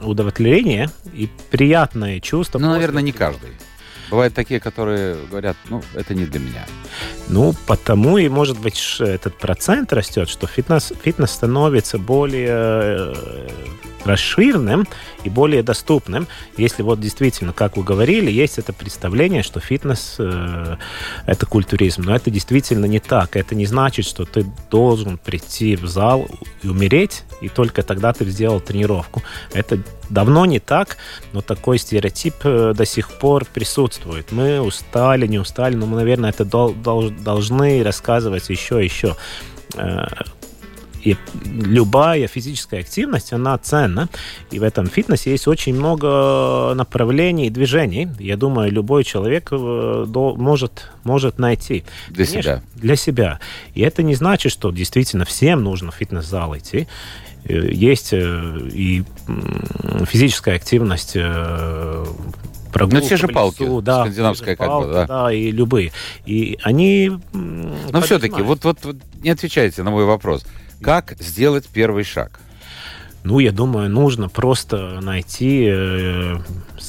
удовлетворение 0.00 0.88
и 1.12 1.28
приятное 1.50 2.20
чувство. 2.20 2.58
Ну, 2.58 2.70
наверное, 2.70 3.02
не 3.02 3.12
каждый. 3.12 3.50
Бывают 4.10 4.34
такие, 4.34 4.60
которые 4.60 5.16
говорят, 5.30 5.56
ну, 5.70 5.82
это 5.94 6.14
не 6.14 6.26
для 6.26 6.38
меня. 6.38 6.66
Ну, 7.28 7.54
потому 7.66 8.18
и, 8.18 8.28
может 8.28 8.58
быть, 8.58 8.96
этот 8.98 9.36
процент 9.38 9.92
растет, 9.92 10.28
что 10.28 10.46
фитнес, 10.46 10.92
фитнес 11.02 11.30
становится 11.30 11.98
более 11.98 12.48
э, 12.50 13.48
расширенным 14.04 14.86
и 15.24 15.30
более 15.30 15.62
доступным, 15.62 16.26
если 16.56 16.82
вот 16.82 17.00
действительно, 17.00 17.52
как 17.52 17.76
вы 17.76 17.84
говорили, 17.84 18.30
есть 18.30 18.58
это 18.58 18.72
представление, 18.72 19.42
что 19.42 19.60
фитнес 19.60 20.16
э, 20.18 20.76
это 21.26 21.46
культуризм, 21.46 22.02
но 22.02 22.14
это 22.14 22.30
действительно 22.30 22.86
не 22.86 22.98
так. 22.98 23.36
Это 23.36 23.54
не 23.54 23.66
значит, 23.66 24.04
что 24.06 24.24
ты 24.24 24.44
должен 24.70 25.18
прийти 25.18 25.76
в 25.76 25.86
зал 25.86 26.28
и 26.62 26.68
умереть, 26.68 27.24
и 27.40 27.48
только 27.48 27.82
тогда 27.82 28.12
ты 28.12 28.24
сделал 28.24 28.60
тренировку. 28.60 29.22
Это 29.52 29.78
давно 30.10 30.44
не 30.46 30.58
так, 30.58 30.96
но 31.32 31.40
такой 31.40 31.78
стереотип 31.78 32.34
э, 32.44 32.74
до 32.76 32.84
сих 32.84 33.10
пор 33.10 33.44
присутствует. 33.44 34.32
Мы 34.32 34.60
устали, 34.60 35.26
не 35.26 35.38
устали, 35.38 35.74
но 35.74 35.86
наверное, 35.86 36.30
это 36.30 36.44
дол- 36.44 36.74
должны 37.20 37.82
рассказывать 37.82 38.48
еще 38.48 38.82
еще 38.82 39.16
э, 39.76 40.06
и 41.04 41.16
любая 41.44 42.28
физическая 42.28 42.80
активность, 42.80 43.32
она 43.32 43.58
ценна. 43.58 44.08
И 44.50 44.58
в 44.58 44.62
этом 44.62 44.86
фитнесе 44.86 45.32
есть 45.32 45.48
очень 45.48 45.74
много 45.74 46.74
направлений 46.74 47.48
и 47.48 47.50
движений. 47.50 48.08
Я 48.18 48.36
думаю, 48.36 48.70
любой 48.70 49.04
человек 49.04 49.48
э, 49.50 50.04
может, 50.14 50.90
может 51.02 51.38
найти. 51.38 51.84
Для 52.08 52.24
Конечно, 52.24 52.42
себя. 52.42 52.62
Для 52.76 52.96
себя. 52.96 53.40
И 53.74 53.80
это 53.80 54.02
не 54.02 54.14
значит, 54.14 54.52
что 54.52 54.70
действительно 54.70 55.24
всем 55.24 55.62
нужно 55.62 55.90
в 55.90 55.96
фитнес-зал 55.96 56.56
идти 56.56 56.86
э, 57.44 57.72
есть 57.72 58.12
и 58.12 59.02
физическая 60.06 60.56
активность 60.56 61.16
прогулка. 62.72 63.02
Ну, 63.02 63.08
те 63.08 63.16
же 63.16 63.28
палки, 63.28 63.62
лесу, 63.62 63.80
да, 63.80 64.00
скандинавская 64.02 64.56
как 64.56 64.66
палка, 64.66 64.86
бы, 64.88 64.92
да. 64.94 65.06
Да, 65.06 65.32
и 65.32 65.50
любые. 65.50 65.92
И 66.26 66.58
они... 66.62 67.12
Но 67.32 68.00
все-таки, 68.00 68.42
вот, 68.42 68.64
вот, 68.64 68.78
вот 68.82 68.96
не 69.22 69.30
отвечайте 69.30 69.82
на 69.82 69.90
мой 69.90 70.04
вопрос. 70.04 70.44
Как 70.80 71.14
сделать 71.20 71.68
первый 71.68 72.04
шаг? 72.04 72.40
Ну, 73.24 73.38
я 73.38 73.52
думаю, 73.52 73.88
нужно 73.88 74.28
просто 74.28 74.98
найти... 75.00 75.68
Э, 75.70 76.38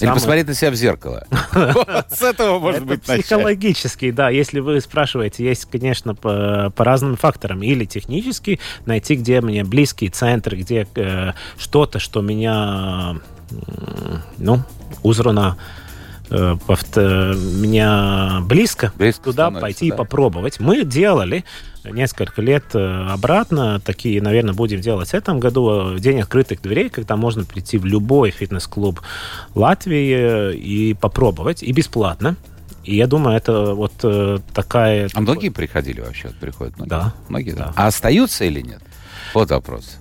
Или 0.02 0.10
посмотреть 0.10 0.48
на 0.48 0.56
себя 0.56 0.72
в 0.72 0.76
зеркало. 0.76 1.28
С 2.10 2.24
этого 2.24 2.58
может 2.58 2.86
быть 2.86 3.04
Психологически, 3.04 4.10
да. 4.10 4.32
Если 4.32 4.60
вы 4.60 4.82
спрашиваете, 4.82 5.44
есть, 5.44 5.66
конечно, 5.66 6.16
по 6.16 6.74
разным 6.76 7.18
факторам. 7.18 7.62
Или 7.62 7.86
технически 7.86 8.60
найти, 8.88 9.16
где 9.16 9.42
мне 9.42 9.64
близкий 9.64 10.10
центр, 10.10 10.56
где 10.56 10.88
э, 10.96 11.34
что-то, 11.60 12.00
что 12.00 12.22
меня, 12.22 13.18
ну, 14.40 14.64
узрано 15.02 15.58
э, 16.30 16.56
меня 17.36 18.42
близко, 18.42 18.92
близко 18.96 19.24
туда 19.24 19.52
пойти 19.52 19.90
да. 19.90 19.96
и 19.96 19.98
попробовать. 19.98 20.60
Мы 20.60 20.84
делали 20.84 21.44
несколько 21.84 22.42
лет 22.42 22.64
э, 22.74 23.08
обратно. 23.10 23.80
Такие, 23.80 24.22
наверное, 24.22 24.54
будем 24.54 24.82
делать 24.82 25.10
в 25.10 25.14
этом 25.14 25.40
году. 25.40 25.98
День 25.98 26.22
открытых 26.22 26.62
дверей, 26.62 26.90
когда 26.90 27.16
можно 27.16 27.44
прийти 27.44 27.78
в 27.78 27.86
любой 27.86 28.32
фитнес-клуб 28.32 29.02
Латвии 29.56 30.56
и 30.56 30.94
попробовать, 30.94 31.64
и 31.64 31.72
бесплатно. 31.72 32.36
И 32.84 32.96
я 32.96 33.08
думаю, 33.08 33.38
это 33.38 33.74
вот 33.74 33.94
э, 34.04 34.40
такая... 34.54 35.10
А 35.14 35.22
многие 35.22 35.50
приходили 35.50 36.02
вообще? 36.02 36.30
Приходят 36.40 36.76
многие? 36.76 36.90
Да. 36.90 37.14
Многие, 37.30 37.52
да. 37.52 37.68
да. 37.68 37.74
А 37.76 37.88
остаются 37.88 38.44
или 38.44 38.62
нет? 38.62 38.82
Вот 39.34 39.52
вопрос. 39.52 39.98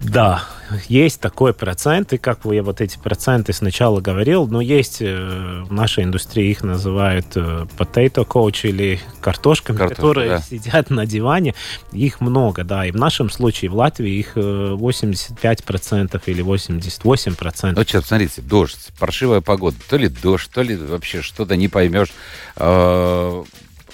Да, 0.00 0.44
есть 0.88 1.20
такой 1.20 1.52
процент, 1.52 2.12
и 2.12 2.18
как 2.18 2.40
я 2.44 2.62
вот 2.62 2.80
эти 2.80 2.98
проценты 2.98 3.52
сначала 3.52 4.00
говорил, 4.00 4.46
но 4.46 4.60
есть 4.60 4.98
э, 5.00 5.62
в 5.64 5.72
нашей 5.72 6.04
индустрии 6.04 6.50
их 6.50 6.62
называют 6.62 7.26
э, 7.36 7.66
potato 7.78 8.26
coach 8.26 8.68
или 8.68 9.00
картошками, 9.20 9.76
Картошка, 9.76 10.02
которые 10.02 10.28
да. 10.30 10.40
сидят 10.40 10.90
на 10.90 11.06
диване. 11.06 11.54
Их 11.92 12.20
много, 12.20 12.64
да, 12.64 12.86
и 12.86 12.90
в 12.90 12.96
нашем 12.96 13.30
случае 13.30 13.70
в 13.70 13.76
Латвии 13.76 14.12
их 14.12 14.36
85% 14.36 16.20
э, 16.26 16.30
или 16.30 16.44
88%. 16.44 17.72
Ну, 17.74 17.84
сейчас, 17.84 18.06
смотрите, 18.06 18.42
дождь, 18.42 18.90
паршивая 18.98 19.40
погода, 19.40 19.76
то 19.88 19.96
ли 19.96 20.08
дождь, 20.08 20.50
то 20.52 20.62
ли 20.62 20.76
вообще 20.76 21.22
что-то 21.22 21.56
не 21.56 21.68
поймешь. 21.68 22.12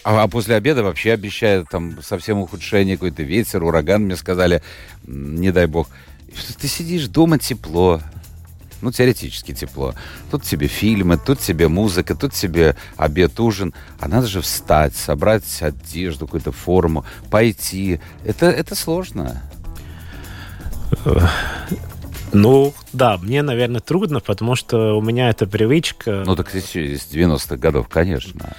А, 0.06 0.22
а 0.22 0.28
после 0.28 0.54
обеда 0.54 0.84
вообще 0.84 1.14
обещают 1.14 1.68
там 1.68 2.00
совсем 2.00 2.38
ухудшение, 2.38 2.94
какой-то 2.94 3.24
ветер, 3.24 3.64
ураган, 3.64 4.04
мне 4.04 4.14
сказали, 4.14 4.62
не 5.04 5.50
дай 5.50 5.66
бог. 5.66 5.88
Ты 6.60 6.68
сидишь 6.68 7.08
дома 7.08 7.40
тепло, 7.40 8.00
ну, 8.82 8.92
теоретически 8.92 9.52
тепло. 9.52 9.96
Тут 10.30 10.44
тебе 10.44 10.68
фильмы, 10.68 11.18
тут 11.18 11.40
тебе 11.40 11.66
музыка, 11.66 12.14
тут 12.14 12.34
тебе 12.34 12.76
обед, 12.96 13.40
ужин. 13.40 13.74
А 13.98 14.06
надо 14.06 14.28
же 14.28 14.42
встать, 14.42 14.94
собрать 14.94 15.60
одежду, 15.60 16.26
какую-то 16.26 16.52
форму, 16.52 17.04
пойти. 17.28 17.98
Это, 18.24 18.46
это 18.46 18.76
сложно. 18.76 19.42
Ну, 22.32 22.74
да, 22.92 23.18
мне, 23.18 23.42
наверное, 23.42 23.80
трудно, 23.80 24.20
потому 24.20 24.56
что 24.56 24.98
у 24.98 25.02
меня 25.02 25.30
эта 25.30 25.46
привычка... 25.46 26.22
Ну, 26.26 26.36
так 26.36 26.50
здесь 26.50 26.74
из 26.76 27.06
90-х 27.12 27.56
годов, 27.56 27.88
конечно. 27.88 28.54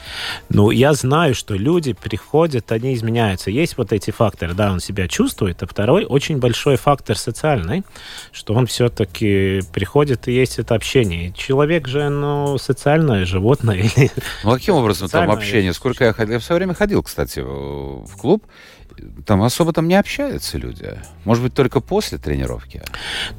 Ну, 0.50 0.72
я 0.72 0.94
знаю, 0.94 1.36
что 1.36 1.56
люди 1.56 1.94
приходят, 1.94 2.72
они 2.72 2.94
изменяются. 2.94 3.52
Есть 3.52 3.78
вот 3.78 3.92
эти 3.92 4.12
факторы, 4.12 4.54
да, 4.54 4.72
он 4.72 4.80
себя 4.80 5.08
чувствует, 5.08 5.62
а 5.64 5.68
второй 5.68 6.06
очень 6.06 6.38
большой 6.38 6.78
фактор 6.78 7.18
социальный, 7.18 7.84
что 8.32 8.54
он 8.54 8.68
все-таки 8.68 9.62
приходит 9.74 10.28
и 10.28 10.32
есть 10.34 10.60
это 10.60 10.76
общение. 10.76 11.34
Человек 11.34 11.88
же, 11.88 12.10
ну, 12.10 12.58
социальное 12.58 13.26
животное. 13.26 13.90
Ну, 14.44 14.54
каким 14.54 14.76
образом 14.76 15.10
там 15.10 15.30
общение? 15.30 15.74
Сколько 15.74 16.06
я 16.06 16.14
ходил? 16.14 16.34
Я 16.34 16.40
все 16.40 16.54
время 16.54 16.74
ходил, 16.74 17.04
кстати, 17.04 17.40
в 17.40 18.16
клуб, 18.18 18.44
там 19.26 19.42
особо 19.42 19.74
там 19.74 19.88
не 19.88 19.96
общаются 19.96 20.58
люди. 20.58 21.00
Может 21.26 21.44
быть, 21.44 21.54
только 21.54 21.82
после 21.82 22.18
тренировки? 22.18 22.82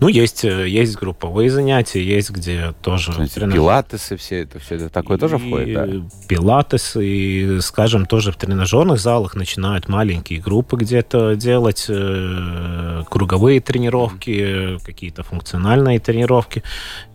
Ну, 0.00 0.08
есть, 0.08 0.44
э, 0.44 0.68
есть 0.68 0.96
групповые 0.96 1.50
занятия, 1.50 2.02
есть 2.02 2.30
где 2.30 2.72
тоже... 2.82 3.12
Тренаж... 3.28 3.54
Пилатесы 3.54 4.16
все 4.16 4.42
это, 4.42 4.58
все 4.58 4.76
это 4.76 4.88
такое 4.88 5.16
и 5.16 5.20
тоже 5.20 5.38
входит, 5.38 5.74
да? 5.74 5.86
Пилатес 6.28 6.96
и, 6.96 7.58
скажем, 7.60 8.06
тоже 8.06 8.32
в 8.32 8.36
тренажерных 8.36 8.98
залах 8.98 9.34
начинают 9.34 9.88
маленькие 9.88 10.40
группы 10.40 10.76
где-то 10.76 11.34
делать, 11.34 11.86
э, 11.88 13.02
круговые 13.08 13.60
тренировки, 13.60 14.78
какие-то 14.84 15.22
функциональные 15.22 16.00
тренировки. 16.00 16.62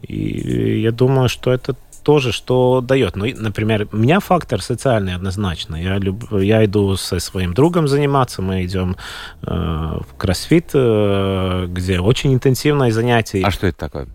И 0.01 0.81
я 0.81 0.91
думаю, 0.91 1.29
что 1.29 1.51
это 1.51 1.75
тоже, 2.03 2.31
что 2.31 2.81
дает. 2.81 3.15
Ну, 3.15 3.25
например, 3.36 3.88
у 3.91 3.98
меня 3.98 4.19
фактор 4.19 4.62
социальный 4.62 5.15
однозначно. 5.15 5.75
Я, 5.75 5.98
люб... 5.98 6.31
я 6.31 6.63
иду 6.65 6.95
со 6.95 7.19
своим 7.19 7.53
другом 7.53 7.88
заниматься, 7.88 8.41
мы 8.41 8.63
идем 8.65 8.95
э, 9.41 9.48
в 9.48 10.17
кроссфит, 10.17 10.72
э, 10.74 11.65
где 11.69 12.00
очень 12.00 12.33
интенсивное 12.33 12.91
занятие. 12.91 13.43
А 13.43 13.51
что 13.51 13.67
это 13.67 13.77
такое? 13.77 14.07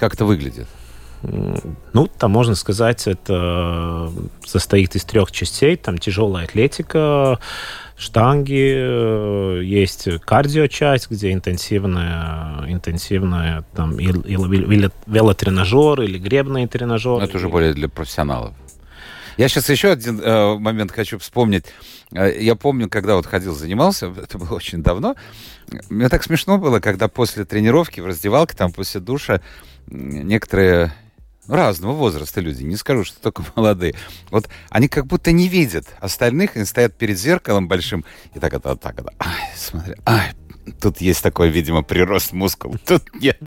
Как 0.00 0.14
это 0.14 0.24
выглядит? 0.24 0.66
Ну, 1.22 2.06
там 2.06 2.30
можно 2.30 2.54
сказать, 2.54 3.06
это 3.06 4.10
состоит 4.44 4.94
из 4.94 5.04
трех 5.04 5.32
частей. 5.32 5.76
Там 5.76 5.98
тяжелая 5.98 6.44
атлетика, 6.44 7.38
штанги, 7.98 8.74
э, 8.76 9.60
есть 9.64 10.08
кардио-часть, 10.20 11.10
где 11.10 11.32
интенсивная, 11.32 12.64
интенсивная 12.68 13.64
там, 13.74 13.98
или, 13.98 14.90
велотренажер, 15.06 16.02
или 16.02 16.18
гребные 16.18 16.68
тренажеры. 16.68 17.24
Это 17.24 17.36
уже 17.36 17.48
более 17.48 17.74
для 17.74 17.88
профессионалов. 17.88 18.54
Я 19.36 19.48
сейчас 19.48 19.68
еще 19.68 19.90
один 19.90 20.20
э, 20.20 20.58
момент 20.58 20.92
хочу 20.92 21.18
вспомнить. 21.18 21.66
Э, 22.12 22.32
я 22.40 22.54
помню, 22.54 22.88
когда 22.88 23.16
вот 23.16 23.26
ходил, 23.26 23.54
занимался, 23.54 24.06
это 24.22 24.38
было 24.38 24.54
очень 24.54 24.82
давно. 24.82 25.16
Мне 25.90 26.08
так 26.08 26.22
смешно 26.22 26.58
было, 26.58 26.80
когда 26.80 27.08
после 27.08 27.44
тренировки 27.44 28.00
в 28.00 28.06
раздевалке, 28.06 28.56
там 28.56 28.72
после 28.72 29.00
душа, 29.00 29.40
некоторые 29.86 30.92
разного 31.48 31.92
возраста 31.92 32.40
люди, 32.40 32.62
не 32.62 32.76
скажу, 32.76 33.04
что 33.04 33.20
только 33.20 33.42
молодые. 33.56 33.94
Вот 34.30 34.48
они 34.70 34.88
как 34.88 35.06
будто 35.06 35.32
не 35.32 35.48
видят 35.48 35.86
остальных, 36.00 36.56
они 36.56 36.64
стоят 36.64 36.94
перед 36.94 37.18
зеркалом 37.18 37.68
большим, 37.68 38.04
и 38.34 38.38
так 38.38 38.54
это, 38.54 38.76
так 38.76 39.00
это, 39.00 39.12
ай, 39.18 39.50
смотри, 39.56 39.94
ай, 40.06 40.32
тут 40.80 41.00
есть 41.00 41.22
такой, 41.22 41.48
видимо, 41.50 41.82
прирост 41.82 42.32
мускул, 42.32 42.76
тут 42.86 43.02
нет. 43.14 43.40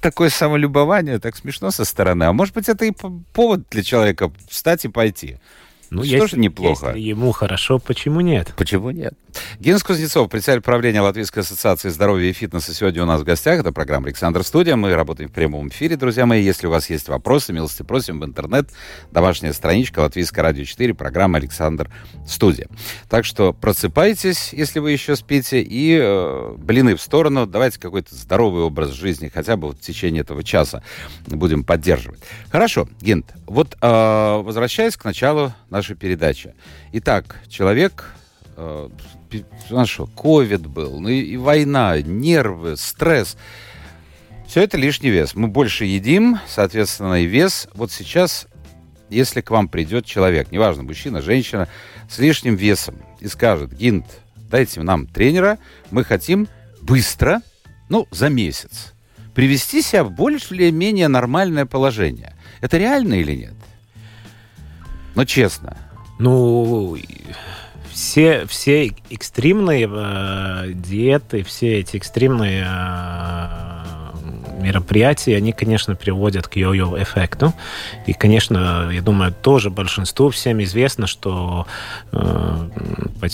Такое 0.00 0.30
самолюбование, 0.30 1.18
так 1.18 1.36
смешно 1.36 1.70
со 1.70 1.84
стороны. 1.84 2.24
А 2.24 2.32
может 2.32 2.54
быть, 2.54 2.68
это 2.68 2.84
и 2.84 2.92
повод 3.32 3.62
для 3.70 3.82
человека 3.82 4.32
встать 4.48 4.84
и 4.84 4.88
пойти. 4.88 5.38
Ну, 5.90 6.04
что 6.04 6.14
если, 6.14 6.36
же 6.36 6.38
неплохо. 6.38 6.88
Если 6.88 7.00
ему 7.00 7.32
хорошо, 7.32 7.80
почему 7.80 8.20
нет? 8.20 8.54
Почему 8.56 8.90
нет? 8.90 9.14
Генс 9.58 9.82
Кузнецов, 9.82 10.30
председатель 10.30 10.62
правления 10.62 11.00
Латвийской 11.00 11.40
ассоциации 11.40 11.88
здоровья 11.88 12.30
и 12.30 12.32
фитнеса, 12.32 12.72
сегодня 12.72 13.02
у 13.02 13.06
нас 13.06 13.20
в 13.20 13.24
гостях. 13.24 13.60
Это 13.60 13.72
программа 13.72 14.06
«Александр 14.06 14.42
Студия». 14.42 14.76
Мы 14.76 14.94
работаем 14.94 15.28
в 15.28 15.32
прямом 15.32 15.68
эфире, 15.68 15.96
друзья 15.96 16.26
мои. 16.26 16.42
Если 16.42 16.66
у 16.66 16.70
вас 16.70 16.90
есть 16.90 17.08
вопросы, 17.08 17.52
милости 17.52 17.82
просим 17.82 18.20
в 18.20 18.24
интернет. 18.24 18.70
Домашняя 19.10 19.52
страничка 19.52 20.00
Латвийская 20.00 20.42
радио 20.42 20.64
4, 20.64 20.94
программа 20.94 21.38
«Александр 21.38 21.90
Студия». 22.26 22.68
Так 23.08 23.24
что 23.24 23.52
просыпайтесь, 23.52 24.52
если 24.52 24.78
вы 24.78 24.92
еще 24.92 25.16
спите, 25.16 25.60
и 25.60 25.98
э, 26.00 26.54
блины 26.56 26.96
в 26.96 27.00
сторону. 27.00 27.46
Давайте 27.46 27.78
какой-то 27.80 28.14
здоровый 28.14 28.62
образ 28.62 28.90
жизни, 28.90 29.30
хотя 29.32 29.56
бы 29.56 29.68
вот 29.68 29.78
в 29.78 29.80
течение 29.80 30.22
этого 30.22 30.42
часа 30.42 30.82
будем 31.26 31.64
поддерживать. 31.64 32.20
Хорошо, 32.50 32.88
Гент, 33.00 33.34
вот 33.46 33.76
э, 33.80 34.40
возвращаясь 34.42 34.96
к 34.96 35.04
началу 35.04 35.52
нашей 35.70 35.96
передачи. 35.96 36.54
Итак, 36.92 37.40
человек, 37.48 38.14
ну 39.70 39.86
что, 39.86 40.06
ковид 40.06 40.66
был, 40.66 41.00
ну 41.00 41.08
и, 41.08 41.36
война, 41.36 42.00
нервы, 42.00 42.76
стресс. 42.76 43.36
Все 44.46 44.62
это 44.62 44.76
лишний 44.76 45.10
вес. 45.10 45.34
Мы 45.34 45.48
больше 45.48 45.84
едим, 45.84 46.40
соответственно, 46.48 47.22
и 47.22 47.26
вес. 47.26 47.68
Вот 47.72 47.92
сейчас, 47.92 48.48
если 49.08 49.40
к 49.40 49.50
вам 49.50 49.68
придет 49.68 50.04
человек, 50.04 50.50
неважно, 50.50 50.82
мужчина, 50.82 51.22
женщина, 51.22 51.68
с 52.08 52.18
лишним 52.18 52.56
весом 52.56 52.96
и 53.20 53.28
скажет, 53.28 53.72
Гинт, 53.72 54.06
дайте 54.50 54.82
нам 54.82 55.06
тренера, 55.06 55.58
мы 55.92 56.02
хотим 56.02 56.48
быстро, 56.82 57.42
ну, 57.88 58.08
за 58.10 58.28
месяц, 58.28 58.92
привести 59.34 59.82
себя 59.82 60.02
в 60.02 60.10
более-менее 60.10 61.08
нормальное 61.08 61.66
положение. 61.66 62.34
Это 62.60 62.76
реально 62.76 63.14
или 63.14 63.36
нет? 63.36 63.54
Но 65.14 65.24
честно. 65.24 65.76
Ну, 66.18 66.96
все, 67.92 68.46
все 68.46 68.92
экстремные 69.10 69.88
э, 69.90 70.72
диеты, 70.74 71.42
все 71.42 71.80
эти 71.80 71.96
экстремные 71.96 72.66
э, 72.66 73.90
мероприятия, 74.60 75.36
они, 75.36 75.52
конечно, 75.52 75.96
приводят 75.96 76.48
к 76.48 76.56
йо-йо 76.56 77.02
эффекту. 77.02 77.52
И, 78.06 78.12
конечно, 78.12 78.90
я 78.92 79.02
думаю, 79.02 79.32
тоже 79.32 79.70
большинству 79.70 80.30
всем 80.30 80.62
известно, 80.62 81.06
что 81.06 81.66
э, 82.12 82.68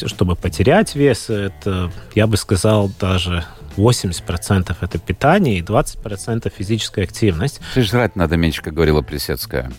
чтобы 0.06 0.36
потерять 0.36 0.94
вес, 0.94 1.30
это, 1.30 1.90
я 2.14 2.26
бы 2.26 2.36
сказал, 2.36 2.90
даже 3.00 3.44
80% 3.76 4.76
это 4.80 4.98
питание 4.98 5.58
и 5.58 5.62
20% 5.62 6.52
физическая 6.54 7.04
активность. 7.04 7.60
Ты 7.74 7.82
жрать 7.82 8.16
надо 8.16 8.36
меньше, 8.36 8.62
как 8.62 8.74
говорила 8.74 9.02
Плесецкая. 9.02 9.70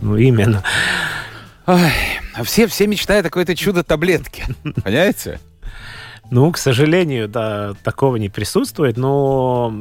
Ну, 0.00 0.16
именно. 0.16 0.62
Ой, 1.70 1.92
а 2.34 2.42
все, 2.42 2.66
все 2.66 2.88
мечтают 2.88 3.26
о 3.26 3.28
какой-то 3.28 3.54
чудо-таблетке. 3.54 4.44
Понимаете? 4.82 5.38
Ну, 6.28 6.50
к 6.50 6.58
сожалению, 6.58 7.28
да, 7.28 7.74
такого 7.84 8.16
не 8.16 8.28
присутствует, 8.28 8.96
но 8.96 9.72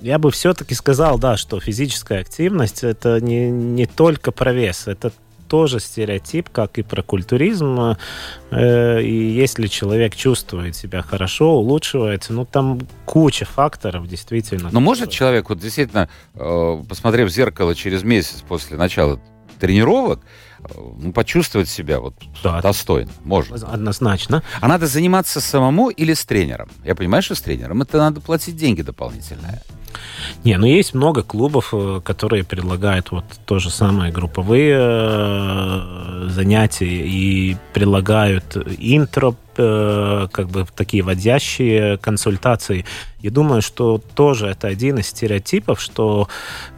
я 0.00 0.18
бы 0.18 0.30
все-таки 0.30 0.74
сказал, 0.74 1.18
да, 1.18 1.36
что 1.36 1.60
физическая 1.60 2.20
активность 2.20 2.82
это 2.82 3.20
не, 3.20 3.50
не 3.50 3.84
только 3.84 4.32
про 4.32 4.54
вес, 4.54 4.88
это 4.88 5.12
тоже 5.48 5.80
стереотип, 5.80 6.48
как 6.48 6.78
и 6.78 6.82
про 6.82 7.02
культуризм. 7.02 7.96
Э, 8.50 9.02
и 9.02 9.32
если 9.32 9.66
человек 9.66 10.16
чувствует 10.16 10.74
себя 10.74 11.02
хорошо, 11.02 11.58
улучшивается, 11.58 12.32
ну 12.32 12.46
там 12.46 12.80
куча 13.04 13.44
факторов 13.44 14.08
действительно. 14.08 14.70
Но 14.72 14.80
может 14.80 15.10
человек, 15.10 15.50
вот 15.50 15.58
действительно, 15.58 16.08
э, 16.34 16.82
посмотрев 16.88 17.28
в 17.28 17.32
зеркало 17.32 17.74
через 17.74 18.02
месяц 18.02 18.42
после 18.48 18.78
начала 18.78 19.20
тренировок, 19.58 20.20
ну, 20.98 21.12
почувствовать 21.12 21.68
себя 21.68 22.00
вот 22.00 22.14
да. 22.42 22.60
достойно. 22.60 23.10
Можно. 23.24 23.56
Однозначно. 23.56 24.42
А 24.60 24.68
надо 24.68 24.86
заниматься 24.86 25.40
самому 25.40 25.90
или 25.90 26.14
с 26.14 26.24
тренером? 26.24 26.68
Я 26.84 26.94
понимаю, 26.94 27.22
что 27.22 27.34
с 27.34 27.40
тренером 27.40 27.82
это 27.82 27.98
надо 27.98 28.20
платить 28.20 28.56
деньги 28.56 28.82
дополнительные. 28.82 29.62
Не, 30.42 30.58
ну 30.58 30.66
есть 30.66 30.94
много 30.94 31.22
клубов, 31.22 31.70
э, 31.72 32.00
которые 32.04 32.44
предлагают 32.44 33.10
вот 33.10 33.24
то 33.46 33.58
же 33.58 33.70
самое 33.70 34.12
групповые 34.12 34.76
э, 34.78 36.28
занятия 36.30 37.06
и 37.06 37.56
предлагают 37.72 38.56
интро, 38.78 39.34
э, 39.58 40.28
как 40.32 40.48
бы 40.48 40.66
такие 40.74 41.02
вводящие 41.02 41.98
консультации. 41.98 42.84
Я 43.20 43.30
думаю, 43.30 43.62
что 43.62 44.00
тоже 44.14 44.46
это 44.46 44.68
один 44.68 44.98
из 44.98 45.08
стереотипов, 45.08 45.80
что 45.80 46.28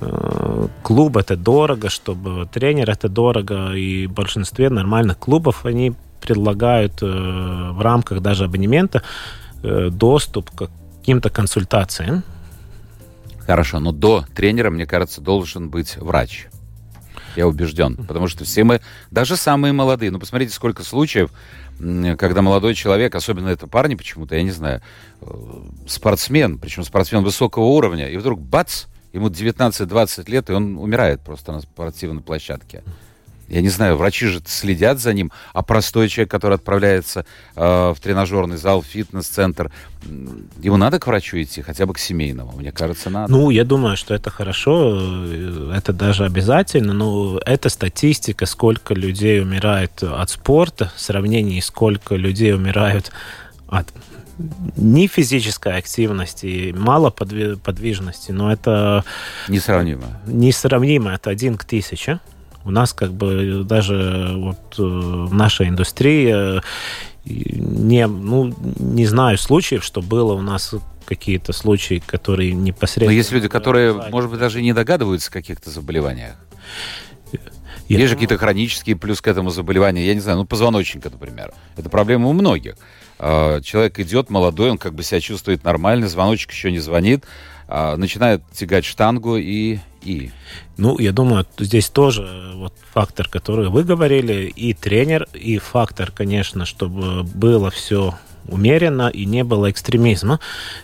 э, 0.01 0.69
клуб 0.83 1.17
это 1.17 1.37
дорого, 1.37 1.89
чтобы 1.89 2.47
тренер 2.47 2.91
это 2.91 3.09
дорого, 3.09 3.73
и 3.75 4.07
в 4.07 4.13
большинстве 4.13 4.71
нормальных 4.71 5.19
клубов 5.19 5.65
они 5.67 5.95
предлагают 6.21 7.03
э, 7.03 7.07
в 7.07 7.81
рамках 7.81 8.21
даже 8.21 8.45
абонемента 8.45 9.03
э, 9.63 9.89
доступ 9.91 10.51
к 10.51 10.71
каким-то 10.99 11.31
консультациям. 11.31 12.25
Хорошо, 13.47 13.79
но 13.79 13.93
до 13.93 14.25
тренера, 14.35 14.71
мне 14.71 14.87
кажется, 14.87 15.21
должен 15.21 15.71
быть 15.71 15.97
врач. 15.97 16.49
Я 17.37 17.47
убежден. 17.47 17.95
Потому 17.95 18.27
что 18.27 18.45
все 18.45 18.65
мы, 18.65 18.81
даже 19.11 19.37
самые 19.37 19.73
молодые, 19.73 20.11
ну 20.11 20.19
посмотрите, 20.19 20.53
сколько 20.53 20.83
случаев, 20.83 21.31
когда 21.79 22.43
молодой 22.43 22.75
человек, 22.75 23.15
особенно 23.15 23.49
это 23.49 23.67
парни 23.67 23.95
почему-то, 23.95 24.37
я 24.37 24.43
не 24.43 24.51
знаю, 24.51 24.81
э, 25.21 25.27
спортсмен, 25.87 26.59
причем 26.59 26.85
спортсмен 26.85 27.23
высокого 27.23 27.65
уровня, 27.65 28.09
и 28.09 28.17
вдруг 28.17 28.41
бац, 28.41 28.85
ему 29.13 29.29
19-20 29.29 30.31
лет, 30.31 30.51
и 30.51 30.53
он 30.53 30.79
умирает 30.79 31.21
просто 31.21 31.53
на 31.53 31.61
спортивной 31.61 32.23
площадке 32.23 32.83
я 33.49 33.61
не 33.61 33.69
знаю, 33.69 33.97
врачи 33.97 34.27
же 34.27 34.41
следят 34.45 34.99
за 34.99 35.13
ним, 35.13 35.31
а 35.53 35.63
простой 35.63 36.09
человек, 36.09 36.31
который 36.31 36.55
отправляется 36.55 37.25
э, 37.55 37.95
в 37.95 37.97
тренажерный 38.01 38.57
зал, 38.57 38.83
фитнес-центр, 38.83 39.71
ему 40.61 40.77
надо 40.77 40.99
к 40.99 41.07
врачу 41.07 41.41
идти, 41.41 41.63
хотя 41.63 41.87
бы 41.87 41.95
к 41.95 41.99
семейному, 41.99 42.53
мне 42.57 42.73
кажется, 42.73 43.11
надо. 43.11 43.31
Ну, 43.31 43.51
я 43.51 43.65
думаю, 43.65 43.97
что 43.97 44.15
это 44.15 44.31
хорошо, 44.31 45.25
это 45.73 45.93
даже 45.93 46.25
обязательно, 46.25 46.93
но 46.93 47.41
это 47.45 47.69
статистика, 47.69 48.47
сколько 48.47 48.95
людей 48.95 49.41
умирает 49.41 50.03
от 50.03 50.31
спорта, 50.31 50.93
в 50.97 51.01
сравнении 51.01 51.61
сколько 51.61 52.17
людей 52.17 52.55
умирают 52.55 53.13
от 53.69 53.89
не 54.77 55.07
физической 55.07 55.79
активности, 55.79 56.75
мало 56.77 57.11
подвижности, 57.11 58.33
но 58.33 58.53
это... 58.53 59.03
Несравнимо. 59.49 60.21
Несравнимо, 60.27 61.13
это 61.13 61.31
один 61.31 61.57
к 61.57 61.65
тысяче. 61.65 62.21
У 62.67 62.71
нас 62.71 62.93
как 62.93 63.13
бы 63.13 63.63
даже 63.65 64.35
вот 64.37 64.79
э, 64.79 64.83
в 64.83 65.33
нашей 65.33 65.69
индустрии 65.69 66.59
э, 66.59 66.61
не, 67.25 68.07
ну, 68.07 68.53
не 68.79 69.07
знаю 69.07 69.39
случаев, 69.39 69.85
что 69.85 70.03
было 70.03 70.35
у 70.35 70.43
нас 70.43 70.75
какие-то 71.05 71.53
случаи, 71.53 72.03
которые 72.05 72.53
непосредственно... 72.53 73.07
Но 73.07 73.13
есть 73.13 73.31
люди, 73.31 73.49
которые, 73.49 73.93
может 74.11 74.31
быть, 74.31 74.41
даже 74.41 74.61
не 74.63 74.73
догадываются 74.73 75.31
о 75.31 75.33
каких-то 75.33 75.71
заболеваниях. 75.71 76.35
Я 77.89 77.99
есть 77.99 78.09
же 78.09 78.15
какие-то 78.17 78.37
хронические 78.37 78.97
плюс 78.97 79.21
к 79.21 79.29
этому 79.29 79.51
заболевания, 79.51 80.05
я 80.05 80.15
не 80.15 80.21
знаю, 80.21 80.39
ну, 80.39 80.45
позвоночника, 80.45 81.09
например. 81.09 81.53
Это 81.77 81.89
проблема 81.89 82.27
у 82.27 82.33
многих. 82.33 82.75
А, 83.21 83.61
человек 83.61 84.01
идет 84.01 84.29
молодой, 84.29 84.71
он 84.71 84.79
как 84.79 84.95
бы 84.95 85.05
себя 85.05 85.21
чувствует 85.21 85.63
нормально, 85.63 86.09
звоночек 86.09 86.51
еще 86.51 86.73
не 86.73 86.81
звонит, 86.81 87.25
а, 87.69 87.97
начинает 87.97 88.43
тягать 88.53 88.85
штангу 88.85 89.37
и, 89.37 89.79
и... 90.07 90.31
Ну, 90.77 90.99
я 90.99 91.13
думаю, 91.13 91.47
здесь 91.59 91.89
тоже 91.89 92.53
вот 92.55 92.73
фактор, 92.93 93.29
который 93.29 93.69
вы 93.69 93.83
говорили, 93.83 94.45
и 94.45 94.73
тренер, 94.75 95.27
и 95.33 95.59
фактор, 95.59 96.11
конечно, 96.11 96.65
чтобы 96.65 97.25
было 97.25 97.71
все 97.71 98.15
умеренно 98.49 99.09
и 99.09 99.25
не 99.25 99.45
было 99.45 99.71
экстремизма. 99.71 100.41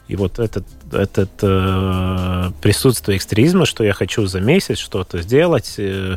И 0.09 0.17
вот 0.17 0.39
этот, 0.39 0.65
этот 0.93 1.31
э, 1.43 2.51
присутствие 2.61 3.17
экстремизма, 3.17 3.67
что 3.67 3.85
я 3.85 3.93
хочу 3.93 4.27
за 4.27 4.41
месяц 4.41 4.79
что-то 4.79 5.23
сделать, 5.23 5.75
э, 5.79 6.17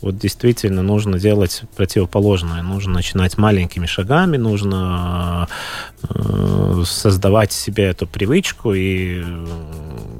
вот 0.00 0.18
действительно 0.18 0.82
нужно 0.82 1.18
делать 1.18 1.62
противоположное. 1.76 2.62
Нужно 2.62 2.94
начинать 2.94 3.38
маленькими 3.38 3.86
шагами, 3.86 4.36
нужно 4.36 5.48
э, 6.08 6.82
создавать 6.84 7.52
себе 7.52 7.84
эту 7.84 8.06
привычку 8.06 8.74
и 8.74 9.22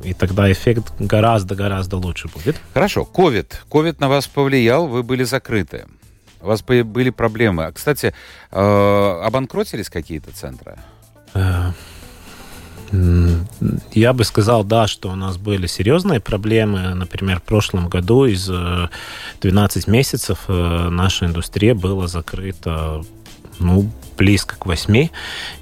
и 0.05 0.15
тогда 0.15 0.51
эффект 0.51 0.93
гораздо-гораздо 0.99 1.97
лучше 1.97 2.29
будет. 2.29 2.57
Хорошо. 2.75 3.05
Ковид. 3.05 3.63
Ковид 3.71 4.01
на 4.01 4.09
вас 4.09 4.27
повлиял, 4.27 4.89
вы 4.89 5.03
были 5.03 5.23
закрыты. 5.23 5.87
У 6.43 6.47
вас 6.47 6.63
были 6.63 7.11
проблемы. 7.11 7.65
А, 7.65 7.73
кстати, 7.73 8.13
э, 8.51 9.21
обанкротились 9.25 9.89
какие-то 9.89 10.33
центры? 10.33 10.77
Э, 11.35 11.71
я 13.93 14.13
бы 14.13 14.25
сказал, 14.25 14.65
да, 14.65 14.87
что 14.87 15.11
у 15.11 15.15
нас 15.15 15.39
были 15.39 15.67
серьезные 15.67 16.21
проблемы. 16.21 16.95
Например, 16.95 17.41
в 17.41 17.43
прошлом 17.43 17.89
году 17.89 18.27
из 18.27 18.51
12 19.41 19.89
месяцев 19.89 20.41
наша 20.49 21.25
индустрия 21.25 21.75
была 21.75 22.07
закрыта 22.07 23.03
ну, 23.63 23.91
близко 24.17 24.57
к 24.57 24.67
8. 24.67 25.09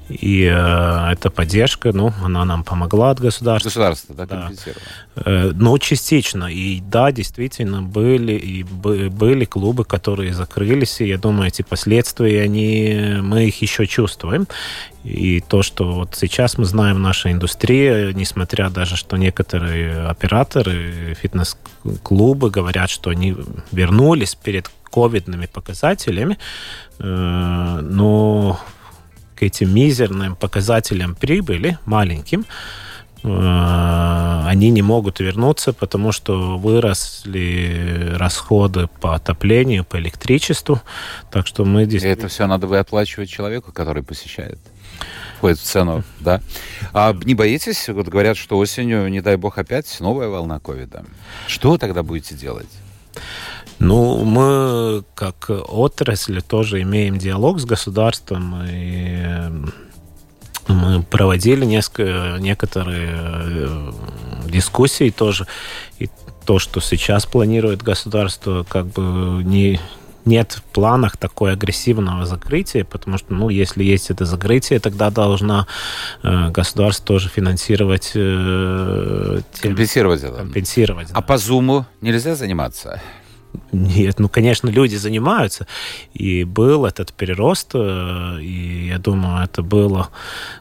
И 0.09 0.43
э, 0.43 1.11
эта 1.11 1.29
поддержка, 1.29 1.91
ну, 1.93 2.13
она 2.23 2.43
нам 2.45 2.63
помогла 2.63 3.11
от 3.11 3.19
государства. 3.19 3.69
Государство, 3.69 4.15
да, 4.15 4.25
да. 4.25 4.51
Э, 5.15 5.51
ну, 5.53 5.77
частично. 5.77 6.45
И 6.45 6.81
да, 6.81 7.11
действительно, 7.11 7.81
были, 7.81 8.33
и 8.33 8.63
были 8.63 9.45
клубы, 9.45 9.85
которые 9.85 10.33
закрылись, 10.33 10.99
и 11.01 11.07
я 11.07 11.17
думаю, 11.17 11.47
эти 11.47 11.61
последствия, 11.61 12.41
они, 12.41 13.19
мы 13.21 13.45
их 13.45 13.61
еще 13.61 13.87
чувствуем. 13.87 14.47
И 15.03 15.39
то, 15.39 15.63
что 15.63 15.91
вот 15.91 16.15
сейчас 16.15 16.57
мы 16.57 16.65
знаем 16.65 16.97
в 16.97 16.99
нашей 16.99 17.31
индустрии, 17.31 18.11
несмотря 18.13 18.69
даже, 18.69 18.97
что 18.97 19.17
некоторые 19.17 20.05
операторы, 20.07 21.17
фитнес-клубы 21.19 22.51
говорят, 22.51 22.89
что 22.89 23.09
они 23.09 23.35
вернулись 23.71 24.35
перед 24.35 24.69
ковидными 24.91 25.45
показателями, 25.45 26.37
но 26.99 28.59
к 29.35 29.43
этим 29.43 29.73
мизерным 29.73 30.35
показателям 30.35 31.15
прибыли, 31.15 31.77
маленьким, 31.85 32.45
они 33.23 34.69
не 34.71 34.81
могут 34.81 35.19
вернуться, 35.19 35.73
потому 35.73 36.11
что 36.11 36.57
выросли 36.57 38.15
расходы 38.17 38.87
по 38.99 39.13
отоплению, 39.13 39.85
по 39.85 39.97
электричеству. 39.97 40.81
Так 41.29 41.45
что 41.45 41.63
мы 41.63 41.85
здесь... 41.85 42.03
И 42.03 42.07
это 42.07 42.27
все 42.27 42.47
надо 42.47 42.65
бы 42.67 42.79
оплачивать 42.79 43.29
человеку, 43.29 43.71
который 43.71 44.03
посещает 44.03 44.59
входит 45.37 45.57
в 45.57 45.63
цену, 45.63 46.03
да. 46.19 46.39
А 46.93 47.15
не 47.23 47.33
боитесь? 47.33 47.89
Вот 47.89 48.07
говорят, 48.07 48.37
что 48.37 48.59
осенью, 48.59 49.07
не 49.09 49.21
дай 49.21 49.37
бог, 49.37 49.57
опять 49.57 49.99
новая 49.99 50.27
волна 50.27 50.59
ковида. 50.59 51.03
Что 51.47 51.79
тогда 51.79 52.03
будете 52.03 52.35
делать? 52.35 52.69
Ну, 53.81 54.23
мы 54.23 55.03
как 55.15 55.49
отрасль 55.49 56.41
тоже 56.41 56.81
имеем 56.83 57.17
диалог 57.17 57.59
с 57.59 57.65
государством 57.65 58.63
и 58.69 59.49
мы 60.67 61.03
проводили 61.03 61.65
несколько, 61.65 62.37
некоторые 62.39 63.09
э, 63.11 63.91
дискуссии 64.47 65.09
тоже. 65.09 65.47
И 65.99 66.09
то, 66.45 66.59
что 66.59 66.79
сейчас 66.79 67.25
планирует 67.25 67.81
государство, 67.81 68.63
как 68.69 68.85
бы 68.87 69.43
не, 69.43 69.79
нет 70.25 70.53
в 70.53 70.63
планах 70.63 71.17
такой 71.17 71.53
агрессивного 71.53 72.25
закрытия, 72.25 72.83
потому 72.83 73.17
что, 73.17 73.33
ну, 73.33 73.49
если 73.49 73.83
есть 73.83 74.11
это 74.11 74.25
закрытие, 74.25 74.79
тогда 74.79 75.09
должна 75.09 75.67
э, 76.23 76.49
государство 76.49 77.05
тоже 77.05 77.29
финансировать... 77.29 78.11
Э, 78.15 79.41
тем, 79.53 79.71
компенсировать 79.71 80.23
это. 80.23 80.37
Компенсировать, 80.37 81.09
А 81.11 81.15
да. 81.15 81.21
по 81.21 81.37
Зуму 81.37 81.85
нельзя 82.01 82.35
заниматься? 82.35 83.01
Нет, 83.71 84.19
ну, 84.19 84.29
конечно, 84.29 84.69
люди 84.69 84.95
занимаются. 84.95 85.65
И 86.13 86.43
был 86.43 86.85
этот 86.85 87.13
перерост, 87.13 87.71
э, 87.73 88.39
и 88.41 88.87
я 88.87 88.97
думаю, 88.97 89.43
это 89.43 89.61
было, 89.61 90.09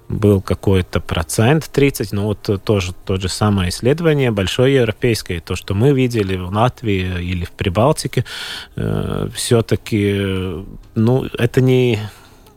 был 0.09 0.41
какой-то 0.41 1.01
процент 1.01 1.69
30, 1.73 2.13
но 2.13 2.27
вот 2.27 2.63
тоже 2.65 2.93
то 3.05 3.17
же 3.17 3.29
самое 3.29 3.71
исследование 3.71 4.31
большое 4.31 4.77
европейское, 4.77 5.41
то, 5.41 5.57
что 5.57 5.75
мы 5.75 5.93
видели 5.93 6.37
в 6.37 6.51
Латвии 6.51 7.21
или 7.21 7.45
в 7.45 7.51
Прибалтике, 7.51 8.25
э, 8.77 9.29
все-таки, 9.35 10.65
ну, 10.95 11.25
это 11.37 11.61
не 11.61 11.99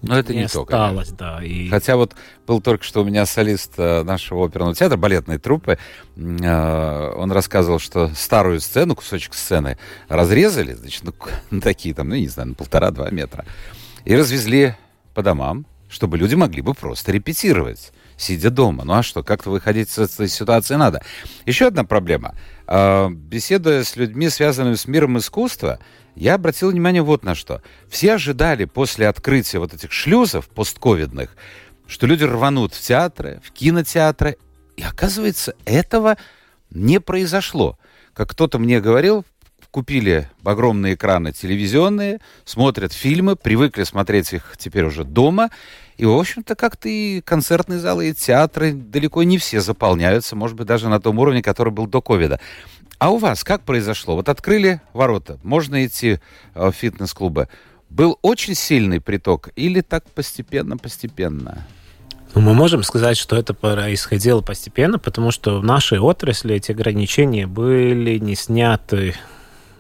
но 0.04 0.20
это 0.20 0.34
не, 0.34 0.42
не 0.42 0.48
то, 0.48 0.64
осталось, 0.64 1.12
да. 1.12 1.42
И... 1.42 1.70
Хотя 1.70 1.96
вот 1.96 2.14
был 2.46 2.62
только 2.62 2.84
что 2.84 3.02
у 3.02 3.06
меня 3.06 3.26
солист 3.26 3.74
э, 3.78 4.04
нашего 4.04 4.46
оперного 4.46 4.76
театра, 4.76 4.98
балетной 4.98 5.40
труппы, 5.40 5.80
э, 6.18 7.14
он 7.16 7.32
рассказывал, 7.32 7.80
что 7.80 8.10
старую 8.14 8.60
сцену, 8.60 8.96
кусочек 8.96 9.34
сцены 9.34 9.78
разрезали, 10.10 10.74
значит, 10.74 11.04
ну, 11.50 11.62
такие 11.62 11.96
там, 11.96 12.10
ну, 12.10 12.16
не 12.16 12.28
знаю, 12.28 12.50
на 12.50 12.56
полтора-два 12.56 13.10
метра, 13.12 13.46
и 14.04 14.14
развезли 14.16 14.76
по 15.14 15.24
домам, 15.24 15.66
чтобы 15.88 16.18
люди 16.18 16.36
могли 16.36 16.62
бы 16.62 16.74
просто 16.74 17.14
репетировать 17.14 17.94
сидя 18.18 18.50
дома. 18.50 18.84
Ну 18.84 18.94
а 18.94 19.04
что, 19.04 19.24
как-то 19.24 19.50
выходить 19.50 19.90
из 19.90 19.98
этой 19.98 20.28
ситуации 20.28 20.76
надо. 20.76 21.02
Еще 21.46 21.68
одна 21.68 21.84
проблема. 21.84 22.36
Э, 22.68 23.10
беседуя 23.10 23.84
с 23.84 23.96
людьми, 23.96 24.30
связанными 24.30 24.76
с 24.76 24.88
миром 24.88 25.18
искусства, 25.18 25.80
я 26.16 26.36
обратил 26.36 26.72
внимание 26.72 27.02
вот 27.02 27.24
на 27.24 27.36
что. 27.36 27.62
Все 27.90 28.14
ожидали 28.14 28.66
после 28.66 29.08
открытия 29.08 29.60
вот 29.60 29.74
этих 29.74 29.92
шлюзов 29.92 30.48
постковидных, 30.50 31.36
что 31.88 32.08
люди 32.08 32.24
рванут 32.24 32.74
в 32.74 32.82
театры, 32.82 33.42
в 33.44 33.52
кинотеатры. 33.52 34.38
И 34.78 34.84
оказывается, 34.84 35.56
этого 35.66 36.18
не 36.70 37.00
произошло. 37.00 37.78
Как 38.14 38.30
кто-то 38.30 38.60
мне 38.60 38.80
говорил, 38.80 39.26
купили 39.74 40.30
огромные 40.44 40.94
экраны 40.94 41.32
телевизионные, 41.32 42.20
смотрят 42.46 42.94
фильмы, 42.94 43.36
привыкли 43.36 43.84
смотреть 43.86 44.32
их 44.32 44.54
теперь 44.60 44.86
уже 44.86 45.04
дома. 45.04 45.50
И, 45.98 46.06
в 46.06 46.12
общем-то, 46.12 46.54
как-то 46.54 46.88
и 46.88 47.22
концертные 47.22 47.80
залы, 47.80 48.10
и 48.10 48.14
театры 48.14 48.74
далеко 48.74 49.24
не 49.24 49.40
все 49.40 49.62
заполняются, 49.62 50.36
может 50.36 50.56
быть, 50.56 50.68
даже 50.68 50.90
на 50.90 51.02
том 51.02 51.18
уровне, 51.18 51.42
который 51.42 51.74
был 51.74 51.88
до 51.88 52.04
ковида. 52.04 52.40
А 53.00 53.10
у 53.10 53.18
вас 53.18 53.44
как 53.44 53.64
произошло? 53.64 54.16
Вот 54.16 54.30
открыли 54.30 54.80
ворота, 54.94 55.40
можно 55.42 55.84
идти 55.84 56.20
э, 56.54 56.68
в 56.70 56.72
фитнес-клубы. 56.72 57.50
Был 57.90 58.20
очень 58.22 58.54
сильный 58.54 59.02
приток 59.02 59.50
или 59.56 59.82
так 59.82 60.06
постепенно-постепенно? 60.12 61.66
Ну, 62.36 62.42
мы 62.42 62.54
можем 62.54 62.84
сказать, 62.84 63.18
что 63.18 63.36
это 63.36 63.56
происходило 63.56 64.42
постепенно, 64.42 65.00
потому 65.00 65.32
что 65.32 65.60
в 65.60 65.64
нашей 65.64 66.00
отрасли 66.00 66.56
эти 66.56 66.72
ограничения 66.72 67.48
были 67.48 68.20
не 68.20 68.36
сняты 68.36 69.16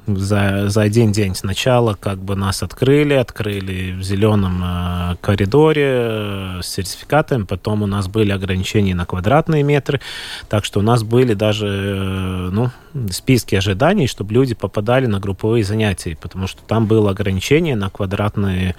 за, 0.07 0.69
за 0.69 0.81
один 0.81 1.11
день 1.11 1.35
сначала 1.35 1.93
как 1.93 2.19
бы 2.19 2.35
нас 2.35 2.63
открыли, 2.63 3.13
открыли 3.13 3.91
в 3.91 4.03
зеленом 4.03 4.61
э, 4.63 5.15
коридоре 5.21 5.87
э, 5.87 6.59
с 6.61 6.67
сертификатом, 6.67 7.45
потом 7.45 7.83
у 7.83 7.87
нас 7.87 8.07
были 8.07 8.31
ограничения 8.31 8.95
на 8.95 9.05
квадратные 9.05 9.63
метры, 9.63 10.01
так 10.49 10.65
что 10.65 10.79
у 10.79 10.83
нас 10.83 11.03
были 11.03 11.33
даже 11.33 11.67
э, 11.67 12.49
ну, 12.51 12.71
списки 13.11 13.55
ожиданий, 13.55 14.07
чтобы 14.07 14.33
люди 14.33 14.55
попадали 14.55 15.05
на 15.05 15.19
групповые 15.19 15.63
занятия, 15.63 16.17
потому 16.19 16.47
что 16.47 16.61
там 16.63 16.85
было 16.85 17.11
ограничение 17.11 17.75
на 17.75 17.89
квадратные 17.89 18.75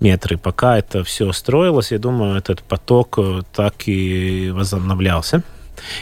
метры. 0.00 0.36
Пока 0.36 0.78
это 0.78 1.04
все 1.04 1.32
строилось, 1.32 1.92
я 1.92 1.98
думаю, 1.98 2.36
этот 2.36 2.62
поток 2.62 3.18
э, 3.18 3.42
так 3.54 3.74
и 3.86 4.50
возобновлялся. 4.50 5.42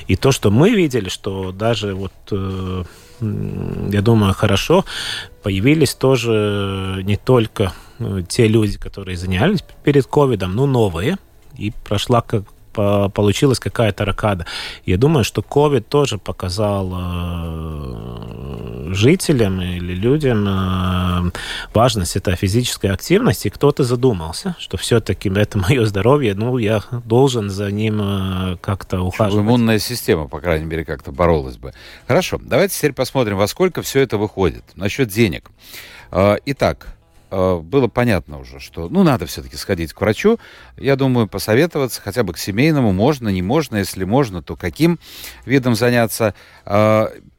И 0.07 0.17
то, 0.17 0.33
что 0.33 0.51
мы 0.51 0.71
видели, 0.71 1.09
что 1.09 1.53
даже 1.53 1.95
вот 1.95 2.13
э, 2.31 2.85
я 3.21 4.03
думаю, 4.03 4.35
хорошо. 4.35 4.85
Появились 5.43 5.95
тоже 5.95 7.03
не 7.05 7.17
только 7.17 7.73
э, 7.99 8.23
те 8.29 8.49
люди, 8.49 8.79
которые 8.79 9.17
занялись 9.17 9.65
перед 9.85 10.07
ковидом, 10.07 10.55
но 10.55 10.67
новые. 10.67 11.19
И 11.57 11.73
прошла 11.85 12.21
как 12.21 12.45
получилась 12.75 13.61
какая-то 13.61 14.05
ракада. 14.05 14.47
Я 14.85 14.97
думаю, 14.97 15.25
что 15.25 15.43
COVID 15.43 15.83
тоже 15.83 16.19
показал 16.19 16.93
э, 16.93 18.14
жителям 18.95 19.61
или 19.61 19.95
людям 19.95 20.47
э, 20.47 21.31
важность 21.73 22.17
этой 22.17 22.37
физической 22.37 22.91
активности. 22.91 23.49
Кто-то 23.49 23.85
задумался, 23.85 24.57
что 24.59 24.77
все-таки 24.77 25.29
это 25.29 25.59
мое 25.59 25.85
здоровье, 25.87 26.35
ну, 26.35 26.59
я 26.59 26.83
должен 27.05 27.51
за 27.51 27.71
ним 27.71 28.01
э, 28.01 28.57
как-то 28.61 29.01
ухаживать. 29.01 29.45
Иммунная 29.45 29.79
система, 29.79 30.29
по 30.29 30.41
крайней 30.41 30.67
мере, 30.67 30.85
как-то 30.85 31.13
боролась 31.13 31.57
бы. 31.57 31.73
Хорошо, 32.07 32.41
давайте 32.43 32.77
теперь 32.77 32.93
посмотрим, 32.93 33.37
во 33.37 33.47
сколько 33.47 33.83
все 33.83 34.01
это 34.01 34.19
выходит. 34.19 34.65
Насчет 34.77 35.09
денег. 35.09 35.51
Итак, 36.47 36.95
Э, 37.37 37.59
было 37.59 37.89
понятно 37.89 38.39
уже, 38.39 38.61
что, 38.61 38.89
ну, 38.89 39.03
надо 39.03 39.27
все-таки 39.27 39.57
сходить 39.57 39.93
к 39.93 40.01
врачу. 40.01 40.39
Я 40.77 40.95
думаю, 40.95 41.27
посоветоваться 41.27 42.01
хотя 42.01 42.23
бы 42.23 42.33
к 42.33 42.39
семейному, 42.39 42.93
можно, 42.93 43.29
не 43.29 43.43
можно, 43.43 43.79
если 43.79 44.05
можно, 44.05 44.41
то 44.41 44.55
каким 44.55 45.01
видом 45.45 45.75
заняться. 45.75 46.35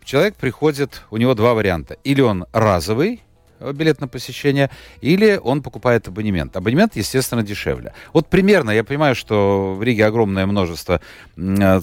Э, 0.05 0.07
человек 0.07 0.35
приходит, 0.35 1.01
у 1.11 1.17
него 1.17 1.33
два 1.33 1.53
варианта. 1.53 1.97
Или 2.03 2.21
он 2.21 2.45
разовый, 2.53 3.21
э, 3.59 3.71
билет 3.73 4.01
на 4.01 4.07
посещение, 4.07 4.69
или 5.01 5.39
он 5.41 5.61
покупает 5.61 6.07
абонемент. 6.07 6.55
Абонемент, 6.55 6.95
естественно, 6.95 7.43
дешевле. 7.43 7.93
Вот 8.13 8.27
примерно, 8.27 8.71
я 8.71 8.83
понимаю, 8.83 9.15
что 9.15 9.75
в 9.75 9.83
Риге 9.83 10.05
огромное 10.05 10.45
множество 10.45 11.01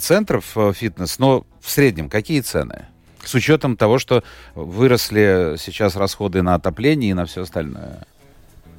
центров 0.00 0.56
фитнес, 0.74 1.18
но 1.18 1.44
в 1.60 1.70
среднем 1.70 2.08
какие 2.08 2.40
цены? 2.40 2.86
С 3.24 3.34
учетом 3.34 3.76
того, 3.76 3.98
что 3.98 4.24
выросли 4.56 5.54
сейчас 5.56 5.94
расходы 5.94 6.42
на 6.42 6.54
отопление 6.54 7.10
и 7.10 7.14
на 7.14 7.24
все 7.24 7.42
остальное. 7.42 8.04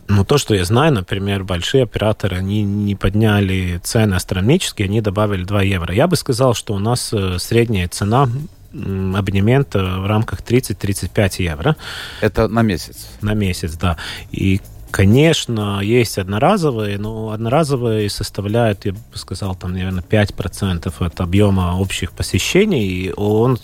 Ну, 0.09 0.25
то, 0.25 0.37
что 0.37 0.53
я 0.53 0.65
знаю, 0.65 0.93
например, 0.93 1.45
большие 1.45 1.83
операторы, 1.83 2.35
они 2.35 2.63
не 2.63 2.95
подняли 2.95 3.79
цены 3.81 4.15
астрономические, 4.15 4.87
они 4.87 4.99
добавили 4.99 5.45
2 5.45 5.63
евро. 5.63 5.93
Я 5.93 6.07
бы 6.07 6.17
сказал, 6.17 6.53
что 6.53 6.73
у 6.73 6.79
нас 6.79 7.13
э, 7.13 7.39
средняя 7.39 7.87
цена 7.87 8.27
абонемента 8.73 9.99
в 9.99 10.07
рамках 10.07 10.41
30-35 10.41 11.43
евро. 11.43 11.75
Это 12.21 12.47
на 12.47 12.61
месяц? 12.61 13.07
На 13.21 13.33
месяц, 13.33 13.73
да. 13.73 13.97
И 14.31 14.61
Конечно, 14.93 15.79
есть 15.81 16.19
одноразовые, 16.19 16.99
но 16.99 17.31
одноразовые 17.31 18.11
составляют, 18.11 18.85
я 18.85 18.91
бы 18.93 18.99
сказал, 19.15 19.55
там, 19.55 19.73
наверное, 19.73 20.03
5% 20.03 20.93
от 20.99 21.19
объема 21.19 21.79
общих 21.79 22.11
посещений. 22.11 22.85
И 22.85 23.13
он 23.17 23.57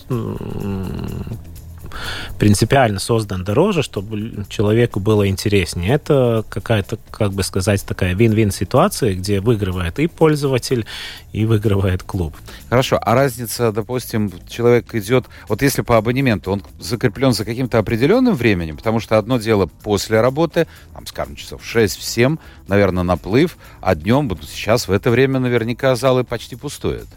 принципиально 2.37 2.99
создан 2.99 3.43
дороже, 3.43 3.83
чтобы 3.83 4.45
человеку 4.49 4.99
было 4.99 5.27
интереснее. 5.27 5.93
Это 5.93 6.43
какая-то, 6.49 6.97
как 7.11 7.33
бы 7.33 7.43
сказать, 7.43 7.83
такая 7.85 8.15
вин-вин 8.15 8.51
ситуация, 8.51 9.13
где 9.13 9.39
выигрывает 9.39 9.99
и 9.99 10.07
пользователь, 10.07 10.85
и 11.31 11.45
выигрывает 11.45 12.03
клуб. 12.03 12.35
Хорошо, 12.69 12.99
а 13.01 13.15
разница, 13.15 13.71
допустим, 13.71 14.31
человек 14.47 14.93
идет, 14.95 15.25
вот 15.47 15.61
если 15.61 15.81
по 15.81 15.97
абонементу, 15.97 16.51
он 16.51 16.63
закреплен 16.79 17.33
за 17.33 17.45
каким-то 17.45 17.77
определенным 17.77 18.35
временем, 18.35 18.77
потому 18.77 18.99
что 18.99 19.17
одно 19.17 19.37
дело 19.37 19.67
после 19.83 20.21
работы, 20.21 20.67
там, 20.99 21.07
скажем, 21.07 21.35
часов 21.35 21.61
6-7, 21.63 22.37
наверное, 22.67 23.03
наплыв, 23.03 23.57
а 23.79 23.95
днем, 23.95 24.29
сейчас 24.41 24.89
в 24.89 24.91
это 24.91 25.09
время 25.09 25.39
наверняка 25.39 25.95
залы 25.95 26.25
почти 26.25 26.57
пустуют. 26.57 27.07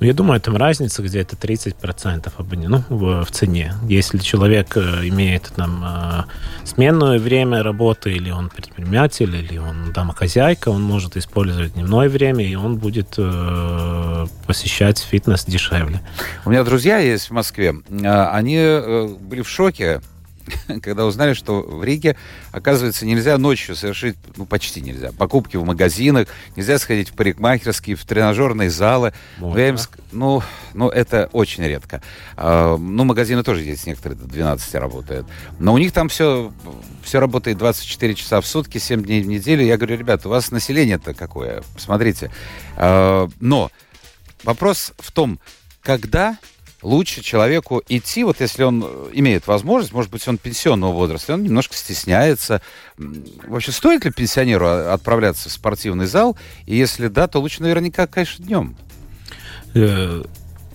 Ну, 0.00 0.06
я 0.06 0.12
думаю, 0.12 0.40
там 0.40 0.56
разница 0.56 1.02
где-то 1.02 1.36
30% 1.36 2.32
ну, 2.68 2.84
в, 2.88 3.24
в 3.24 3.30
цене. 3.30 3.74
Если 3.88 4.18
человек 4.18 4.76
э, 4.76 5.08
имеет 5.08 5.52
там 5.54 5.84
э, 5.84 6.66
сменное 6.66 7.18
время 7.18 7.62
работы, 7.62 8.12
или 8.12 8.30
он 8.30 8.48
предприниматель, 8.48 9.34
или 9.34 9.58
он 9.58 9.92
домохозяйка, 9.92 10.70
он 10.70 10.82
может 10.82 11.16
использовать 11.16 11.74
дневное 11.74 12.08
время, 12.08 12.44
и 12.44 12.56
он 12.56 12.76
будет 12.76 13.14
э, 13.18 14.26
посещать 14.46 14.98
фитнес 14.98 15.44
дешевле. 15.44 16.00
У 16.44 16.50
меня 16.50 16.64
друзья 16.64 16.98
есть 16.98 17.30
в 17.30 17.32
Москве. 17.32 17.74
Они 18.02 18.56
были 19.20 19.42
в 19.42 19.48
шоке, 19.48 20.00
когда 20.82 21.04
узнали, 21.04 21.34
что 21.34 21.62
в 21.62 21.82
Риге, 21.84 22.16
оказывается, 22.52 23.06
нельзя 23.06 23.38
ночью 23.38 23.76
совершить, 23.76 24.16
ну, 24.36 24.46
почти 24.46 24.80
нельзя, 24.80 25.12
покупки 25.12 25.56
в 25.56 25.64
магазинах, 25.64 26.28
нельзя 26.56 26.78
сходить 26.78 27.10
в 27.10 27.14
парикмахерские, 27.14 27.96
в 27.96 28.04
тренажерные 28.04 28.70
залы. 28.70 29.12
Можно. 29.38 29.60
Им, 29.60 29.76
ну, 30.12 30.42
ну, 30.74 30.88
это 30.88 31.28
очень 31.32 31.64
редко. 31.64 32.02
А, 32.36 32.76
ну, 32.76 33.04
магазины 33.04 33.42
тоже 33.42 33.62
есть 33.62 33.86
некоторые 33.86 34.18
до 34.18 34.26
12 34.26 34.74
работают. 34.74 35.26
Но 35.58 35.74
у 35.74 35.78
них 35.78 35.92
там 35.92 36.08
все, 36.08 36.52
все 37.02 37.20
работает 37.20 37.58
24 37.58 38.14
часа 38.14 38.40
в 38.40 38.46
сутки, 38.46 38.78
7 38.78 39.02
дней 39.02 39.22
в 39.22 39.26
неделю. 39.26 39.64
Я 39.64 39.76
говорю, 39.76 39.96
ребята, 39.96 40.28
у 40.28 40.30
вас 40.30 40.50
население-то 40.50 41.14
какое? 41.14 41.62
Посмотрите. 41.74 42.30
А, 42.76 43.28
но 43.40 43.70
вопрос 44.44 44.92
в 44.98 45.12
том, 45.12 45.40
когда 45.82 46.38
лучше 46.82 47.22
человеку 47.22 47.82
идти, 47.88 48.24
вот 48.24 48.40
если 48.40 48.62
он 48.62 48.84
э, 48.84 49.10
имеет 49.14 49.46
возможность, 49.46 49.92
может 49.92 50.10
быть, 50.10 50.26
он 50.28 50.38
пенсионного 50.38 50.92
возраста, 50.92 51.34
он 51.34 51.42
немножко 51.42 51.74
стесняется. 51.74 52.60
Вообще, 52.96 53.72
стоит 53.72 54.04
ли 54.04 54.10
пенсионеру 54.10 54.68
отправляться 54.68 55.48
в 55.48 55.52
спортивный 55.52 56.06
зал? 56.06 56.36
И 56.66 56.76
если 56.76 57.08
да, 57.08 57.26
то 57.26 57.40
лучше 57.40 57.62
наверняка, 57.62 58.06
конечно, 58.06 58.44
днем. 58.44 58.76
Э, 59.74 60.22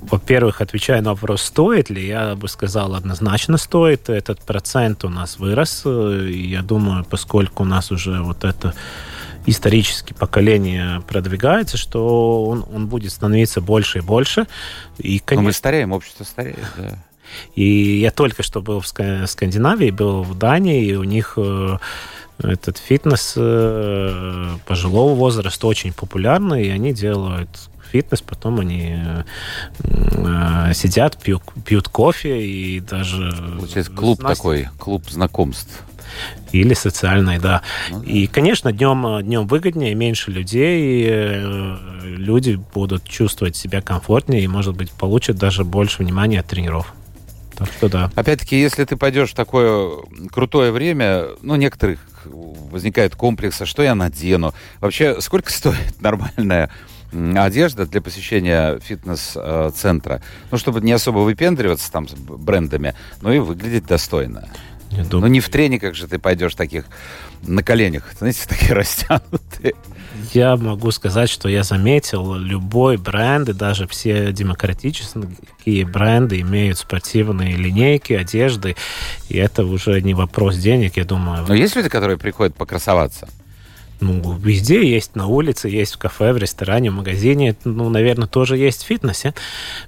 во-первых, 0.01 0.61
отвечая 0.61 1.01
на 1.01 1.11
вопрос, 1.11 1.43
стоит 1.43 1.89
ли, 1.89 2.05
я 2.05 2.35
бы 2.35 2.47
сказал, 2.47 2.95
однозначно 2.95 3.57
стоит. 3.57 4.09
Этот 4.09 4.41
процент 4.41 5.05
у 5.05 5.09
нас 5.09 5.39
вырос. 5.39 5.83
Э, 5.85 6.29
я 6.29 6.61
думаю, 6.61 7.05
поскольку 7.05 7.63
у 7.63 7.65
нас 7.65 7.91
уже 7.91 8.21
вот 8.21 8.43
это 8.43 8.73
исторически 9.45 10.13
поколение 10.13 11.01
продвигается, 11.08 11.77
что 11.77 12.45
он, 12.45 12.65
он 12.73 12.88
будет 12.88 13.12
становиться 13.12 13.62
больше 13.62 13.99
и 13.99 14.01
больше. 14.01 14.47
И, 14.97 15.19
конечно... 15.19 15.41
Но 15.41 15.47
мы 15.47 15.53
стареем, 15.53 15.91
общество 15.91 16.23
стареет, 16.23 16.60
да. 16.77 16.97
И 17.56 17.99
я 17.99 18.12
только 18.12 18.43
что 18.43 18.62
был 18.62 18.79
в 18.79 18.88
Скандинавии, 18.88 19.91
был 19.91 20.23
в 20.23 20.38
Дании, 20.38 20.86
и 20.86 20.95
у 20.95 21.03
них 21.03 21.34
э, 21.38 21.77
этот 22.39 22.77
фитнес 22.77 23.34
э, 23.36 24.58
пожилого 24.65 25.15
возраста 25.15 25.67
очень 25.67 25.93
популярный, 25.93 26.67
и 26.67 26.69
они 26.69 26.93
делают 26.93 27.49
фитнес, 27.91 28.21
потом 28.21 28.60
они 28.60 28.99
э, 29.79 30.73
сидят, 30.73 31.21
пьют, 31.21 31.43
пьют 31.65 31.88
кофе 31.89 32.45
и 32.45 32.79
даже... 32.79 33.32
Получается, 33.58 33.91
клуб 33.91 34.21
такой, 34.21 34.67
клуб 34.79 35.10
знакомств. 35.10 35.84
Или 36.52 36.73
социальной, 36.73 37.39
да. 37.39 37.62
Ну, 37.89 37.99
да. 37.99 38.06
И, 38.06 38.28
конечно, 38.28 38.71
днем, 38.71 39.23
днем 39.23 39.47
выгоднее, 39.47 39.95
меньше 39.95 40.32
людей, 40.32 40.82
и 40.82 41.08
э, 41.10 41.78
люди 42.04 42.60
будут 42.73 43.04
чувствовать 43.06 43.56
себя 43.56 43.82
комфортнее 43.82 44.43
и, 44.43 44.47
может 44.47 44.76
быть, 44.76 44.91
получат 44.91 45.38
даже 45.38 45.63
больше 45.63 46.04
внимания 46.04 46.39
от 46.41 46.47
тренеров. 46.47 46.93
Так 47.56 47.69
что 47.78 47.89
да. 47.89 48.12
Опять-таки, 48.15 48.60
если 48.60 48.84
ты 48.84 48.97
пойдешь 48.97 49.32
в 49.32 49.36
такое 49.36 49.91
крутое 50.32 50.71
время, 50.71 51.28
ну, 51.41 51.56
некоторых 51.56 51.99
возникает 52.26 53.15
комплекс, 53.15 53.62
а 53.62 53.65
что 53.65 53.84
я 53.84 53.95
надену? 53.95 54.54
Вообще, 54.80 55.21
сколько 55.21 55.52
стоит 55.52 56.02
нормальная 56.02 56.69
одежда 57.12 57.86
для 57.86 58.02
посещения 58.02 58.80
фитнес-центра? 58.80 60.21
Ну, 60.49 60.58
чтобы 60.58 60.82
не 60.82 60.91
особо 60.91 61.19
выпендриваться 61.19 61.91
там 61.91 62.08
с 62.08 62.13
брендами, 62.13 62.95
но 63.21 63.32
и 63.32 63.39
выглядеть 63.39 63.86
достойно. 63.86 64.49
Думаю... 65.01 65.21
Ну, 65.21 65.27
не 65.27 65.39
в 65.39 65.49
трениках 65.49 65.95
же 65.95 66.08
ты 66.08 66.19
пойдешь 66.19 66.56
таких 66.56 66.86
на 67.41 67.63
коленях, 67.63 68.03
знаете, 68.17 68.41
такие 68.47 68.73
растянутые. 68.73 69.73
Я 70.34 70.56
могу 70.56 70.91
сказать, 70.91 71.29
что 71.29 71.49
я 71.49 71.63
заметил, 71.63 72.36
любой 72.36 72.97
бренд, 72.97 73.49
и 73.49 73.53
даже 73.53 73.88
все 73.88 74.32
демократические 74.32 75.86
бренды 75.86 76.39
имеют 76.41 76.77
спортивные 76.77 77.56
линейки, 77.56 78.13
одежды, 78.13 78.75
и 79.29 79.38
это 79.38 79.65
уже 79.65 80.01
не 80.01 80.13
вопрос 80.13 80.58
денег, 80.58 80.97
я 80.97 81.06
думаю. 81.06 81.45
Но 81.47 81.53
есть 81.53 81.75
люди, 81.75 81.89
которые 81.89 82.17
приходят 82.17 82.56
покрасоваться? 82.56 83.27
Ну, 84.03 84.37
везде 84.37 84.85
есть, 84.85 85.15
на 85.15 85.27
улице 85.27 85.69
есть, 85.69 85.95
в 85.95 85.97
кафе, 85.97 86.33
в 86.33 86.37
ресторане, 86.37 86.91
в 86.91 86.95
магазине, 86.95 87.55
ну, 87.63 87.87
наверное, 87.87 88.27
тоже 88.27 88.57
есть 88.57 88.83
в 88.83 88.87
фитнесе. 88.87 89.33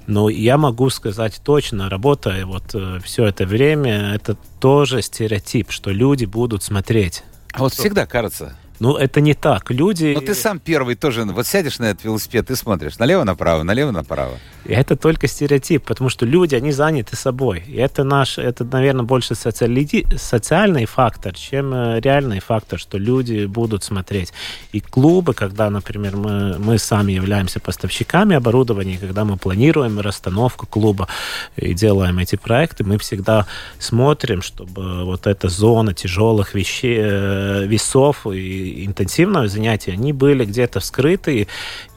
Но 0.08 0.30
я 0.30 0.58
могу 0.58 0.90
сказать 0.90 1.42
точно, 1.44 1.90
работая 1.90 2.46
вот 2.46 2.64
э, 2.74 3.00
все 3.04 3.26
это 3.26 3.46
время, 3.46 4.14
это 4.14 4.38
тоже 4.62 5.02
стереотип, 5.02 5.70
что 5.70 5.92
люди 5.92 6.24
будут 6.24 6.64
смотреть. 6.64 7.24
А 7.52 7.60
вот 7.60 7.74
всегда 7.74 8.06
кажется, 8.06 8.58
ну, 8.80 8.96
это 8.96 9.20
не 9.20 9.34
так. 9.34 9.70
Люди... 9.70 10.14
Но 10.16 10.22
ты 10.22 10.34
сам 10.34 10.60
первый 10.60 10.96
тоже, 10.96 11.26
вот 11.26 11.46
сядешь 11.46 11.80
на 11.80 11.86
этот 11.86 12.06
велосипед 12.06 12.50
и 12.50 12.56
смотришь 12.56 12.98
налево-направо, 12.98 13.64
налево-направо. 13.64 14.40
Это 14.68 14.96
только 14.96 15.28
стереотип, 15.28 15.84
потому 15.84 16.10
что 16.10 16.26
люди, 16.26 16.56
они 16.56 16.72
заняты 16.72 17.16
собой. 17.16 17.64
И 17.68 17.76
это 17.76 18.04
наш, 18.04 18.38
это, 18.38 18.64
наверное, 18.64 19.04
больше 19.04 19.36
социали... 19.36 20.06
социальный 20.18 20.86
фактор, 20.86 21.34
чем 21.36 21.74
э, 21.74 22.00
реальный 22.00 22.40
фактор, 22.40 22.80
что 22.80 22.98
люди 22.98 23.46
будут 23.46 23.84
смотреть. 23.84 24.34
И 24.72 24.80
клубы, 24.80 25.34
когда, 25.34 25.70
например, 25.70 26.18
мы, 26.18 26.58
мы 26.58 26.80
сами 26.80 27.12
являемся 27.12 27.60
поставщиками 27.60 28.36
оборудования, 28.36 28.98
когда 28.98 29.24
мы 29.24 29.38
планируем 29.38 30.00
расстановку 30.00 30.66
клуба 30.66 31.08
и 31.56 31.74
делаем 31.74 32.18
эти 32.18 32.36
проекты, 32.36 32.84
мы 32.84 32.98
всегда 32.98 33.46
смотрим, 33.78 34.42
чтобы 34.42 35.06
вот 35.06 35.28
эта 35.28 35.48
зона 35.48 35.94
тяжелых 35.94 36.56
вещей, 36.56 36.98
э, 37.00 37.66
весов 37.68 38.26
и 38.26 38.86
интенсивного 38.86 39.48
занятия, 39.48 39.92
они 39.92 40.12
были 40.12 40.46
где-то 40.46 40.80
вскрыты, 40.80 41.48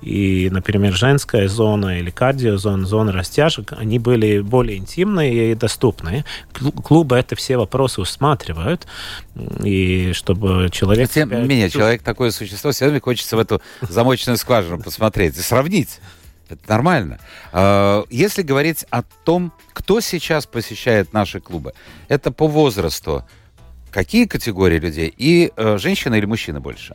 и, 0.00 0.48
например, 0.50 0.94
женская 0.94 1.48
зона 1.48 1.98
или 1.98 2.11
кардио 2.11 2.56
зон, 2.56 2.87
зоны 2.87 3.11
растяжек, 3.12 3.72
они 3.72 3.98
были 3.98 4.40
более 4.40 4.78
интимные 4.78 5.52
и 5.52 5.54
доступные. 5.54 6.24
Клубы 6.52 7.16
это 7.16 7.34
все 7.34 7.56
вопросы 7.56 8.00
усматривают, 8.00 8.87
и 9.62 10.12
чтобы 10.12 10.68
человек... 10.70 11.11
Тем 11.11 11.30
не 11.30 11.48
менее, 11.48 11.70
человек 11.70 12.02
такое 12.02 12.30
существо, 12.30 12.70
все 12.70 12.87
равно 12.87 13.00
хочется 13.00 13.37
в 13.37 13.40
эту 13.40 13.61
замочную 13.82 14.37
скважину 14.37 14.82
посмотреть 14.82 15.37
и 15.37 15.40
сравнить. 15.40 16.00
Это 16.48 16.62
нормально. 16.68 17.18
А, 17.52 18.04
если 18.08 18.42
говорить 18.42 18.87
о 18.90 19.02
том, 19.02 19.52
кто 19.72 20.00
сейчас 20.00 20.46
посещает 20.46 21.12
наши 21.12 21.40
клубы, 21.40 21.74
это 22.08 22.32
по 22.32 22.46
возрасту. 22.46 23.24
Какие 23.90 24.26
категории 24.26 24.78
людей? 24.78 25.12
И 25.16 25.52
э, 25.56 25.78
женщины 25.78 26.16
или 26.18 26.26
мужчины 26.26 26.61
больше? 26.61 26.94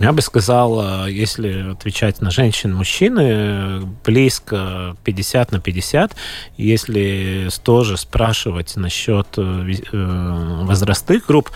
Я 0.00 0.12
бы 0.12 0.22
сказал, 0.22 1.04
э, 1.06 1.12
если 1.12 1.72
отвечать 1.72 2.22
на 2.22 2.30
женщин, 2.30 2.74
мужчины, 2.74 3.86
близко 4.02 4.96
50 5.04 5.52
на 5.52 5.60
50. 5.60 6.16
Если 6.56 7.48
тоже 7.62 7.98
спрашивать 7.98 8.76
насчет 8.76 9.26
э, 9.36 9.74
э, 9.92 10.64
возрастных 10.64 11.26
групп, 11.26 11.50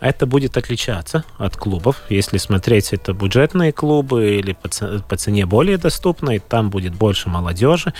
это 0.00 0.26
будет 0.26 0.56
отличаться 0.56 1.24
от 1.38 1.56
клубов. 1.56 2.02
Если 2.08 2.38
смотреть, 2.38 2.92
это 2.92 3.12
бюджетные 3.12 3.72
клубы 3.72 4.36
или 4.36 4.52
по 4.52 5.16
цене 5.16 5.46
более 5.46 5.76
доступные, 5.76 6.40
там 6.40 6.70
будет 6.70 6.94
больше 6.94 7.28
молодежи. 7.28 7.92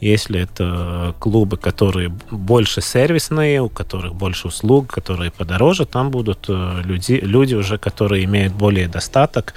Если 0.00 0.40
это 0.40 1.14
клубы, 1.18 1.56
которые 1.56 2.08
больше 2.30 2.80
сервисные, 2.80 3.60
у 3.60 3.68
которых 3.68 4.14
больше 4.14 4.48
услуг, 4.48 4.88
которые 4.88 5.30
подороже, 5.30 5.84
там 5.84 6.10
будут 6.10 6.48
люди, 6.48 7.20
люди 7.22 7.54
уже, 7.54 7.78
которые 7.78 8.24
имеют 8.24 8.54
более 8.54 8.88
достаток. 8.88 9.54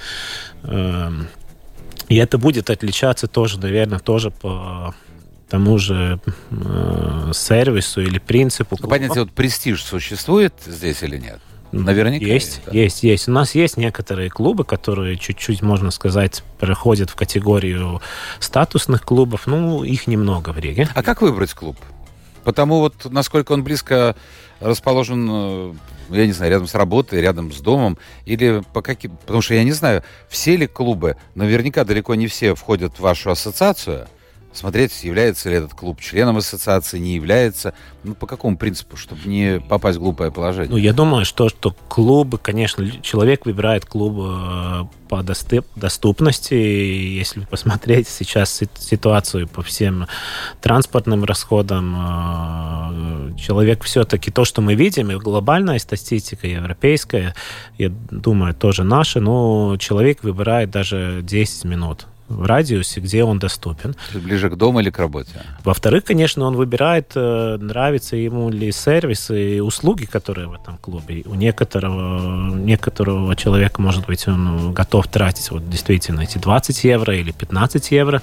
Эм, 0.64 1.28
и 2.08 2.16
это 2.16 2.38
будет 2.38 2.70
отличаться 2.70 3.26
тоже, 3.26 3.58
наверное, 3.58 3.98
тоже 3.98 4.30
по 4.30 4.94
тому 5.48 5.78
же 5.78 6.20
э, 6.50 7.30
сервису 7.32 8.00
или 8.00 8.18
принципу. 8.18 8.76
Ну, 8.80 8.88
понятие, 8.88 9.24
вот 9.24 9.32
престиж 9.32 9.82
существует 9.82 10.54
здесь 10.66 11.02
или 11.02 11.18
нет? 11.18 11.40
Наверняка 11.72 12.24
есть. 12.24 12.46
Есть, 12.46 12.62
да. 12.66 12.72
есть, 12.72 13.02
есть. 13.02 13.28
У 13.28 13.32
нас 13.32 13.54
есть 13.54 13.76
некоторые 13.76 14.30
клубы, 14.30 14.64
которые 14.64 15.16
чуть-чуть, 15.16 15.62
можно 15.62 15.90
сказать, 15.90 16.42
переходят 16.60 17.10
в 17.10 17.14
категорию 17.14 18.00
статусных 18.38 19.02
клубов. 19.02 19.46
Ну, 19.46 19.84
их 19.84 20.06
немного 20.06 20.50
в 20.50 20.58
Риге. 20.58 20.88
А 20.94 21.02
как 21.02 21.22
выбрать 21.22 21.52
клуб? 21.54 21.76
Потому 22.44 22.80
вот, 22.80 23.10
насколько 23.10 23.52
он 23.52 23.64
близко 23.64 24.14
расположен 24.60 25.28
э, 25.28 25.74
я 26.10 26.26
не 26.26 26.32
знаю, 26.32 26.52
рядом 26.52 26.66
с 26.66 26.74
работой, 26.74 27.20
рядом 27.20 27.52
с 27.52 27.60
домом, 27.60 27.98
или 28.24 28.62
по 28.72 28.82
каким... 28.82 29.16
Потому 29.16 29.42
что 29.42 29.54
я 29.54 29.64
не 29.64 29.72
знаю, 29.72 30.02
все 30.28 30.56
ли 30.56 30.66
клубы, 30.66 31.16
наверняка 31.34 31.84
далеко 31.84 32.14
не 32.14 32.26
все 32.26 32.54
входят 32.54 32.94
в 32.94 33.00
вашу 33.00 33.30
ассоциацию, 33.30 34.08
смотреть, 34.56 35.04
является 35.04 35.50
ли 35.50 35.56
этот 35.56 35.74
клуб 35.74 36.00
членом 36.00 36.38
ассоциации, 36.38 36.98
не 36.98 37.14
является. 37.14 37.74
Ну, 38.04 38.14
по 38.14 38.26
какому 38.26 38.56
принципу, 38.56 38.96
чтобы 38.96 39.22
не 39.26 39.60
попасть 39.60 39.98
в 39.98 40.00
глупое 40.00 40.30
положение? 40.30 40.70
Ну, 40.70 40.76
я 40.76 40.92
думаю, 40.92 41.24
что, 41.24 41.48
что 41.48 41.74
клубы, 41.88 42.38
конечно, 42.38 42.88
человек 43.02 43.46
выбирает 43.46 43.84
клуб 43.84 44.16
э, 44.18 44.84
по 45.08 45.22
доступности. 45.22 46.54
Если 46.54 47.44
посмотреть 47.44 48.08
сейчас 48.08 48.62
ситуацию 48.78 49.48
по 49.48 49.62
всем 49.62 50.06
транспортным 50.60 51.24
расходам, 51.24 53.34
э, 53.34 53.38
человек 53.38 53.84
все-таки 53.84 54.30
то, 54.30 54.44
что 54.44 54.62
мы 54.62 54.74
видим, 54.74 55.10
и 55.10 55.16
глобальная 55.16 55.78
статистика, 55.78 56.46
европейская, 56.46 57.34
я 57.78 57.90
думаю, 58.10 58.54
тоже 58.54 58.84
наша, 58.84 59.20
но 59.20 59.76
человек 59.78 60.22
выбирает 60.22 60.70
даже 60.70 61.20
10 61.22 61.64
минут 61.64 62.06
в 62.28 62.44
радиусе, 62.44 63.00
где 63.00 63.24
он 63.24 63.38
доступен. 63.38 63.94
Ближе 64.14 64.50
к 64.50 64.56
дому 64.56 64.80
или 64.80 64.90
к 64.90 64.98
работе? 64.98 65.30
Во-вторых, 65.64 66.04
конечно, 66.04 66.44
он 66.44 66.56
выбирает, 66.56 67.12
э, 67.14 67.56
нравится 67.60 68.16
ему 68.16 68.50
ли 68.50 68.72
сервисы 68.72 69.56
и 69.56 69.60
услуги, 69.60 70.04
которые 70.04 70.48
в 70.48 70.52
этом 70.54 70.78
клубе. 70.78 71.22
У 71.26 71.34
некоторого, 71.34 72.54
некоторого 72.54 73.36
человека, 73.36 73.80
может 73.80 74.06
быть, 74.06 74.26
он 74.28 74.72
готов 74.72 75.06
тратить 75.08 75.50
вот 75.50 75.68
действительно 75.68 76.22
эти 76.22 76.38
20 76.38 76.84
евро 76.84 77.16
или 77.16 77.32
15 77.32 77.90
евро 77.90 78.22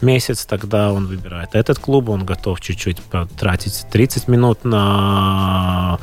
в 0.00 0.04
месяц, 0.04 0.44
тогда 0.44 0.92
он 0.92 1.06
выбирает 1.06 1.50
этот 1.54 1.78
клуб, 1.78 2.08
он 2.08 2.24
готов 2.24 2.60
чуть-чуть 2.60 3.00
потратить 3.02 3.86
30 3.90 4.28
минут 4.28 4.64
на 4.64 5.98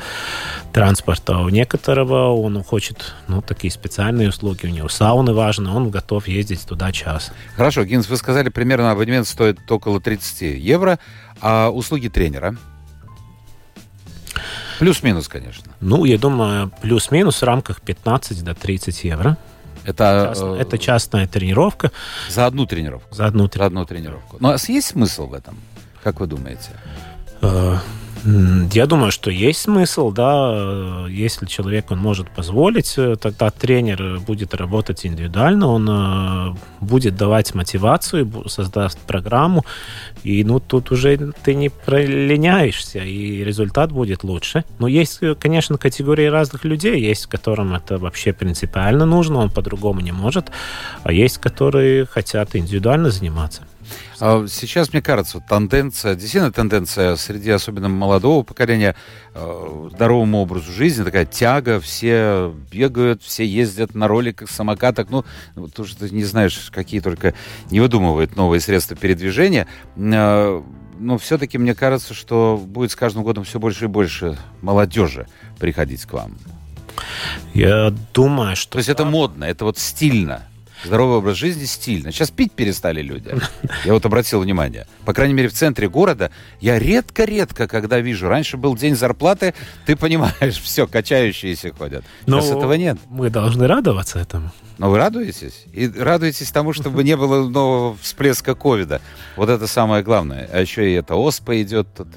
транспорт, 0.74 1.22
а 1.30 1.40
у 1.40 1.48
некоторого 1.50 2.34
он 2.34 2.62
хочет, 2.64 3.14
ну, 3.28 3.40
такие 3.40 3.70
специальные 3.70 4.30
услуги, 4.30 4.66
у 4.66 4.70
него 4.70 4.88
сауны 4.88 5.32
важны, 5.32 5.70
он 5.70 5.88
готов 5.88 6.26
ездить 6.26 6.66
туда 6.66 6.90
час. 6.90 7.32
Хорошо, 7.56 7.84
Гинс, 7.84 8.08
вы 8.08 8.16
сказали, 8.16 8.48
примерно 8.48 8.90
абонемент 8.90 9.28
стоит 9.28 9.70
около 9.70 10.00
30 10.00 10.58
евро, 10.60 10.98
а 11.40 11.70
услуги 11.70 12.08
тренера? 12.08 12.56
Плюс-минус, 14.80 15.28
конечно. 15.28 15.72
Ну, 15.80 16.04
я 16.04 16.18
думаю, 16.18 16.72
плюс-минус 16.82 17.40
в 17.40 17.44
рамках 17.44 17.80
15 17.80 18.42
до 18.42 18.54
30 18.54 19.04
евро. 19.04 19.38
Это, 19.84 20.30
Частная, 20.30 20.54
э, 20.54 20.60
это 20.60 20.78
частная 20.78 21.26
тренировка. 21.28 21.92
За 22.28 22.46
одну 22.46 22.66
тренировку? 22.66 23.14
За 23.14 23.26
одну, 23.26 23.48
за 23.54 23.64
одну 23.66 23.84
тренировку. 23.86 24.38
Но 24.40 24.54
есть 24.54 24.88
смысл 24.88 25.28
в 25.28 25.34
этом? 25.34 25.56
Как 26.02 26.18
вы 26.18 26.26
думаете? 26.26 26.70
Э, 28.24 28.68
я 28.72 28.86
думаю, 28.86 29.10
что 29.12 29.30
есть 29.30 29.60
смысл, 29.60 30.10
да, 30.10 31.06
если 31.08 31.46
человек 31.46 31.90
он 31.90 31.98
может 31.98 32.28
позволить, 32.30 32.94
э, 32.96 33.16
тогда 33.16 33.50
тренер 33.50 34.20
будет 34.20 34.54
работать 34.54 35.06
индивидуально, 35.06 35.68
он 35.68 35.88
э, 35.88 36.54
будет 36.80 37.16
давать 37.16 37.54
мотивацию, 37.54 38.30
создаст 38.48 38.98
программу, 38.98 39.64
и 40.22 40.44
ну 40.44 40.60
тут 40.60 40.90
уже 40.90 41.32
ты 41.44 41.54
не 41.54 41.68
пролиняешься, 41.68 43.00
и 43.00 43.44
результат 43.44 43.92
будет 43.92 44.24
лучше. 44.24 44.64
Но 44.78 44.88
есть, 44.88 45.18
э, 45.22 45.34
конечно, 45.34 45.78
категории 45.78 46.26
разных 46.26 46.64
людей, 46.64 47.00
есть, 47.00 47.26
которым 47.26 47.74
это 47.74 47.98
вообще 47.98 48.32
принципиально 48.32 49.06
нужно, 49.06 49.38
он 49.38 49.50
по-другому 49.50 50.00
не 50.00 50.12
может, 50.12 50.50
а 51.02 51.12
есть, 51.12 51.38
которые 51.38 52.06
хотят 52.06 52.56
индивидуально 52.56 53.10
заниматься. 53.10 53.62
А 54.20 54.46
сейчас, 54.48 54.92
мне 54.92 55.02
кажется, 55.02 55.40
тенденция, 55.40 56.14
действительно 56.14 56.52
тенденция 56.52 57.16
среди 57.16 57.50
особенно 57.50 57.88
молодого 57.88 58.42
поколения 58.42 58.94
э, 59.34 59.88
здоровому 59.92 60.38
образу 60.38 60.72
жизни, 60.72 61.04
такая 61.04 61.24
тяга, 61.24 61.80
все 61.80 62.54
бегают, 62.70 63.22
все 63.22 63.44
ездят 63.44 63.94
на 63.94 64.08
роликах, 64.08 64.50
самокатах, 64.50 65.08
ну, 65.10 65.24
то, 65.74 65.84
что 65.84 66.06
ты 66.06 66.14
не 66.14 66.24
знаешь, 66.24 66.70
какие 66.72 67.00
только 67.00 67.34
не 67.70 67.80
выдумывают 67.80 68.36
новые 68.36 68.60
средства 68.60 68.96
передвижения, 68.96 69.66
э, 69.96 70.62
но 70.98 71.18
все-таки 71.18 71.58
мне 71.58 71.74
кажется, 71.74 72.14
что 72.14 72.60
будет 72.64 72.92
с 72.92 72.96
каждым 72.96 73.24
годом 73.24 73.44
все 73.44 73.58
больше 73.58 73.86
и 73.86 73.88
больше 73.88 74.38
молодежи 74.62 75.26
приходить 75.58 76.04
к 76.04 76.12
вам. 76.12 76.36
Я 77.52 77.92
думаю, 78.12 78.56
что... 78.56 78.72
То 78.72 78.78
есть 78.78 78.88
это 78.88 79.04
модно, 79.04 79.44
это 79.44 79.64
вот 79.64 79.78
стильно. 79.78 80.42
Здоровый 80.84 81.18
образ 81.18 81.36
жизни 81.36 81.64
стильно. 81.64 82.12
Сейчас 82.12 82.30
пить 82.30 82.52
перестали 82.52 83.02
люди. 83.02 83.34
Я 83.84 83.92
вот 83.92 84.04
обратил 84.04 84.40
внимание. 84.40 84.86
По 85.04 85.12
крайней 85.12 85.34
мере, 85.34 85.48
в 85.48 85.52
центре 85.52 85.88
города 85.88 86.30
я 86.60 86.78
редко-редко, 86.78 87.66
когда 87.66 88.00
вижу. 88.00 88.28
Раньше 88.28 88.56
был 88.56 88.76
день 88.76 88.96
зарплаты, 88.96 89.54
ты 89.86 89.96
понимаешь, 89.96 90.60
все, 90.62 90.86
качающиеся 90.86 91.72
ходят. 91.72 92.04
Сейчас 92.26 92.50
Но 92.50 92.58
этого 92.58 92.74
нет. 92.74 92.98
Мы 93.08 93.30
должны 93.30 93.66
радоваться 93.66 94.18
этому. 94.18 94.50
Но 94.78 94.90
вы 94.90 94.98
радуетесь? 94.98 95.64
И 95.72 95.88
радуетесь 95.88 96.50
тому, 96.50 96.72
чтобы 96.72 97.04
не 97.04 97.16
было 97.16 97.48
нового 97.48 97.96
всплеска 98.00 98.54
ковида. 98.54 99.00
Вот 99.36 99.48
это 99.48 99.66
самое 99.66 100.02
главное. 100.02 100.48
А 100.52 100.60
еще 100.60 100.90
и 100.90 100.94
это 100.94 101.14
оспа 101.14 101.62
идет 101.62 101.86
тут. 101.96 102.08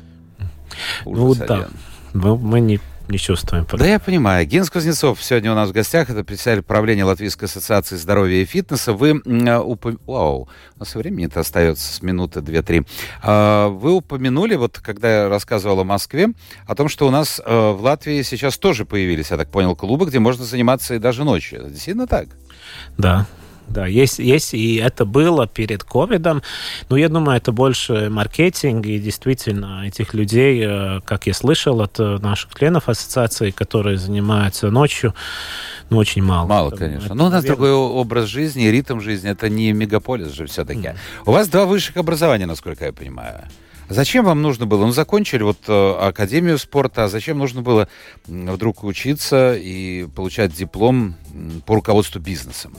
Ужас 1.05 1.39
ну 1.39 1.45
да. 1.45 1.67
Мы 2.13 2.59
не 2.59 2.79
не 3.09 3.17
чувствуем. 3.17 3.65
Да 3.71 3.85
я 3.85 3.99
понимаю. 3.99 4.45
Генс 4.45 4.69
Кузнецов 4.69 5.23
сегодня 5.23 5.51
у 5.51 5.55
нас 5.55 5.69
в 5.69 5.71
гостях. 5.71 6.09
Это 6.09 6.23
председатель 6.23 6.63
правления 6.63 7.03
Латвийской 7.03 7.45
ассоциации 7.45 7.95
здоровья 7.95 8.41
и 8.41 8.45
фитнеса. 8.45 8.93
Вы 8.93 9.21
э, 9.23 9.57
уп... 9.57 9.85
Вау, 10.05 10.49
у 10.75 10.79
нас 10.79 10.95
времени-то 10.95 11.39
остается 11.39 11.93
с 11.93 12.01
минуты 12.01 12.41
две-три. 12.41 12.83
А, 13.21 13.69
вы 13.69 13.93
упомянули, 13.93 14.55
вот 14.55 14.79
когда 14.79 15.23
я 15.23 15.29
рассказывал 15.29 15.79
о 15.79 15.83
Москве, 15.83 16.29
о 16.65 16.75
том, 16.75 16.89
что 16.89 17.07
у 17.07 17.11
нас 17.11 17.41
э, 17.43 17.71
в 17.71 17.81
Латвии 17.81 18.21
сейчас 18.21 18.57
тоже 18.57 18.85
появились, 18.85 19.31
я 19.31 19.37
так 19.37 19.49
понял, 19.49 19.75
клубы, 19.75 20.05
где 20.05 20.19
можно 20.19 20.43
заниматься 20.45 20.95
и 20.95 20.99
даже 20.99 21.23
ночью. 21.23 21.59
Это 21.59 21.69
действительно 21.69 22.07
так? 22.07 22.27
Да, 22.97 23.25
да, 23.69 23.85
есть, 23.85 24.19
есть, 24.19 24.53
и 24.53 24.75
это 24.75 25.05
было 25.05 25.47
перед 25.47 25.83
ковидом, 25.83 26.41
но 26.89 26.97
я 26.97 27.09
думаю, 27.09 27.37
это 27.37 27.51
больше 27.51 28.09
маркетинг, 28.09 28.85
и 28.85 28.99
действительно 28.99 29.85
этих 29.85 30.13
людей, 30.13 30.63
э, 30.65 31.01
как 31.05 31.27
я 31.27 31.33
слышал 31.33 31.81
от 31.81 31.99
э, 31.99 32.17
наших 32.19 32.55
членов 32.55 32.89
ассоциации, 32.89 33.51
которые 33.51 33.97
занимаются 33.97 34.69
ночью, 34.69 35.13
ну, 35.89 35.97
очень 35.97 36.23
мало. 36.23 36.47
Мало, 36.47 36.71
конечно. 36.71 37.15
Но 37.15 37.27
у 37.27 37.29
нас 37.29 37.43
другой 37.43 37.71
образ 37.71 38.25
жизни, 38.25 38.65
ритм 38.67 38.99
жизни, 38.99 39.29
это 39.29 39.49
не 39.49 39.71
мегаполис 39.71 40.31
же 40.33 40.45
все-таки. 40.45 40.87
Mm. 40.87 40.95
У 41.25 41.31
вас 41.31 41.47
два 41.47 41.65
высших 41.65 41.97
образования, 41.97 42.45
насколько 42.45 42.85
я 42.85 42.93
понимаю. 42.93 43.43
Зачем 43.89 44.25
вам 44.25 44.41
нужно 44.41 44.65
было? 44.65 44.85
Ну, 44.85 44.91
закончили 44.91 45.43
вот 45.43 45.59
э, 45.67 45.93
Академию 45.99 46.57
спорта, 46.57 47.05
а 47.05 47.07
зачем 47.07 47.37
нужно 47.37 47.61
было 47.61 47.87
вдруг 48.27 48.83
учиться 48.83 49.55
и 49.55 50.07
получать 50.15 50.53
диплом 50.53 51.15
по 51.65 51.75
руководству 51.75 52.19
бизнесом? 52.19 52.73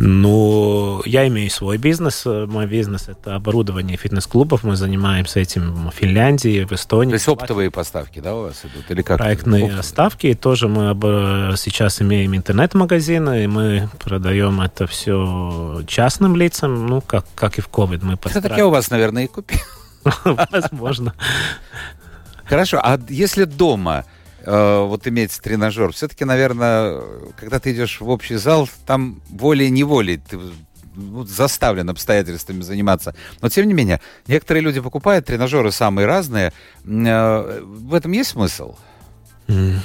Ну, 0.00 1.02
я 1.06 1.26
имею 1.26 1.50
свой 1.50 1.76
бизнес. 1.76 2.24
Мой 2.24 2.66
бизнес– 2.66 3.08
это 3.08 3.34
оборудование 3.34 3.96
фитнес-клубов. 3.96 4.62
Мы 4.62 4.76
занимаемся 4.76 5.40
этим 5.40 5.88
в 5.88 5.92
Финляндии, 5.92 6.64
в 6.64 6.72
Эстонии. 6.72 7.10
То 7.10 7.14
есть 7.14 7.26
оптовые 7.26 7.72
поставки, 7.72 8.20
да, 8.20 8.36
у 8.36 8.42
вас 8.42 8.60
идут? 8.62 8.88
Или 8.90 9.02
как? 9.02 9.18
Проектные 9.18 9.64
оптовые? 9.64 9.82
ставки. 9.82 10.34
Тоже 10.34 10.68
мы 10.68 10.94
сейчас 11.56 12.00
имеем 12.00 12.36
интернет-магазины, 12.36 13.42
и 13.42 13.46
мы 13.48 13.88
продаем 13.98 14.60
это 14.60 14.86
все 14.86 15.82
частным 15.88 16.36
лицам, 16.36 16.86
ну, 16.86 17.00
как, 17.00 17.26
как 17.34 17.58
и 17.58 17.60
в 17.60 17.68
COVID. 17.68 17.98
Мы 18.02 18.16
постарались... 18.16 18.50
Так 18.50 18.56
я 18.56 18.68
у 18.68 18.70
вас, 18.70 18.90
наверное, 18.90 19.24
и 19.24 19.26
купил. 19.26 19.58
Возможно. 20.50 21.14
Хорошо. 22.44 22.80
А 22.82 22.98
если 23.08 23.44
дома 23.44 24.04
э, 24.44 24.84
вот 24.84 25.06
иметь 25.06 25.38
тренажер. 25.40 25.92
Все-таки, 25.92 26.24
наверное, 26.24 27.00
когда 27.38 27.58
ты 27.58 27.72
идешь 27.72 28.00
в 28.00 28.08
общий 28.08 28.36
зал, 28.36 28.68
там 28.86 29.20
волей-неволей 29.28 30.18
ты 30.18 30.38
ну, 30.94 31.24
заставлен 31.24 31.90
обстоятельствами 31.90 32.62
заниматься. 32.62 33.14
Но, 33.40 33.48
тем 33.48 33.68
не 33.68 33.74
менее, 33.74 34.00
некоторые 34.26 34.62
люди 34.62 34.80
покупают 34.80 35.26
тренажеры 35.26 35.70
самые 35.70 36.06
разные. 36.06 36.52
Э, 36.84 37.60
в 37.62 37.94
этом 37.94 38.12
есть 38.12 38.30
смысл? 38.30 38.76
Mm. 39.46 39.78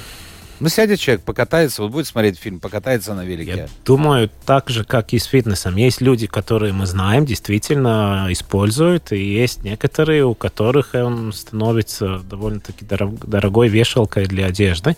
Ну, 0.60 0.68
сядет 0.68 1.00
человек, 1.00 1.22
покатается, 1.24 1.82
вот 1.82 1.90
будет 1.90 2.06
смотреть 2.06 2.38
фильм, 2.38 2.60
покатается 2.60 3.14
на 3.14 3.24
велике. 3.24 3.50
Я 3.56 3.68
думаю, 3.84 4.30
так 4.46 4.70
же, 4.70 4.84
как 4.84 5.12
и 5.12 5.18
с 5.18 5.24
фитнесом. 5.24 5.76
Есть 5.76 6.00
люди, 6.00 6.26
которые 6.26 6.72
мы 6.72 6.86
знаем, 6.86 7.26
действительно 7.26 8.26
используют, 8.30 9.12
и 9.12 9.22
есть 9.22 9.64
некоторые, 9.64 10.24
у 10.24 10.34
которых 10.34 10.94
он 10.94 11.32
становится 11.32 12.18
довольно-таки 12.18 12.84
дорогой 12.84 13.68
вешалкой 13.68 14.26
для 14.26 14.46
одежды. 14.46 14.96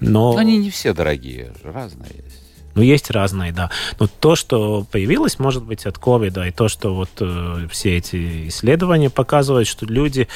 Но... 0.00 0.32
Но 0.32 0.38
они 0.38 0.58
не 0.58 0.70
все 0.70 0.92
дорогие, 0.92 1.52
разные 1.62 2.10
есть. 2.24 2.41
Ну, 2.74 2.82
есть 2.82 3.10
разные, 3.10 3.52
да. 3.52 3.70
Но 3.98 4.06
то, 4.06 4.34
что 4.36 4.86
появилось, 4.90 5.38
может 5.38 5.62
быть, 5.62 5.86
от 5.86 5.98
ковида, 5.98 6.44
и 6.44 6.50
то, 6.50 6.68
что 6.68 6.94
вот 6.94 7.10
э, 7.20 7.66
все 7.70 7.96
эти 7.98 8.48
исследования 8.48 9.10
показывают, 9.10 9.68
что 9.68 9.86
люди, 9.86 10.28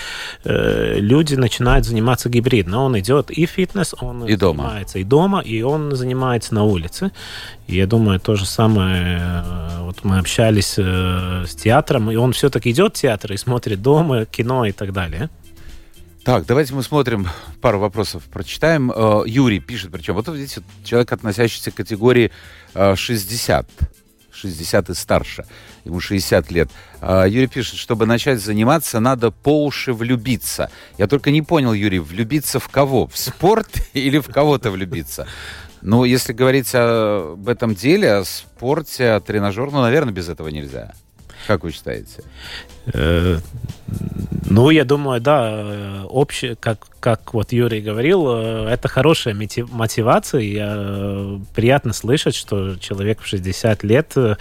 э, 0.44 0.98
люди 0.98 1.34
начинают 1.34 1.86
заниматься 1.86 2.28
гибридно. 2.28 2.82
Он 2.82 2.98
идет 2.98 3.30
и 3.30 3.46
фитнес, 3.46 3.94
он 4.00 4.24
и 4.26 4.36
занимается 4.36 4.94
дома. 4.94 5.00
и 5.00 5.04
дома, 5.04 5.40
и 5.40 5.62
он 5.62 5.96
занимается 5.96 6.54
на 6.54 6.64
улице. 6.64 7.10
И 7.66 7.76
я 7.76 7.86
думаю, 7.86 8.20
то 8.20 8.36
же 8.36 8.44
самое, 8.44 9.18
э, 9.20 9.82
вот 9.82 10.04
мы 10.04 10.18
общались 10.18 10.74
э, 10.76 11.44
с 11.46 11.54
театром, 11.54 12.10
и 12.10 12.16
он 12.16 12.32
все-таки 12.32 12.70
идет 12.70 12.96
в 12.96 13.00
театр 13.00 13.32
и 13.32 13.36
смотрит 13.36 13.82
дома, 13.82 14.26
кино 14.26 14.66
и 14.66 14.72
так 14.72 14.92
далее. 14.92 15.30
Так, 16.26 16.44
давайте 16.44 16.74
мы 16.74 16.82
смотрим, 16.82 17.28
пару 17.60 17.78
вопросов 17.78 18.24
прочитаем. 18.24 18.90
Э, 18.90 19.22
Юрий 19.26 19.60
пишет, 19.60 19.92
причем, 19.92 20.14
вот 20.14 20.26
видите, 20.26 20.60
человек, 20.82 21.12
относящийся 21.12 21.70
к 21.70 21.76
категории 21.76 22.32
60, 22.74 23.64
э, 23.78 23.84
60 24.32 24.90
и 24.90 24.94
старше, 24.94 25.44
ему 25.84 26.00
60 26.00 26.50
лет. 26.50 26.68
Э, 27.00 27.26
Юрий 27.28 27.46
пишет, 27.46 27.76
чтобы 27.76 28.06
начать 28.06 28.40
заниматься, 28.40 28.98
надо 28.98 29.30
по 29.30 29.64
уши 29.64 29.92
влюбиться. 29.92 30.68
Я 30.98 31.06
только 31.06 31.30
не 31.30 31.42
понял, 31.42 31.72
Юрий, 31.72 32.00
влюбиться 32.00 32.58
в 32.58 32.68
кого? 32.70 33.06
В 33.06 33.16
спорт 33.16 33.68
или 33.92 34.18
в 34.18 34.26
кого-то 34.26 34.72
влюбиться? 34.72 35.28
Ну, 35.80 36.02
если 36.02 36.32
говорить 36.32 36.74
об 36.74 37.48
этом 37.48 37.76
деле, 37.76 38.14
о 38.14 38.24
спорте, 38.24 39.10
о 39.10 39.20
тренажер, 39.20 39.70
ну, 39.70 39.80
наверное, 39.80 40.12
без 40.12 40.28
этого 40.28 40.48
нельзя. 40.48 40.92
Как 41.46 41.62
вы 41.62 41.70
считаете? 41.70 42.24
Э, 44.46 44.52
ну, 44.52 44.70
я 44.70 44.84
думаю, 44.84 45.20
да, 45.20 45.50
э, 45.50 46.02
общее, 46.08 46.56
как, 46.56 46.86
как 47.00 47.34
вот 47.34 47.52
Юрий 47.52 47.80
говорил, 47.80 48.26
э, 48.28 48.68
это 48.70 48.88
хорошая 48.88 49.34
мотивация. 49.34 50.40
Я, 50.40 51.40
приятно 51.54 51.92
слышать, 51.92 52.34
что 52.34 52.76
человек 52.76 53.20
в 53.20 53.26
60 53.26 53.82
лет 53.84 54.12
э, 54.16 54.36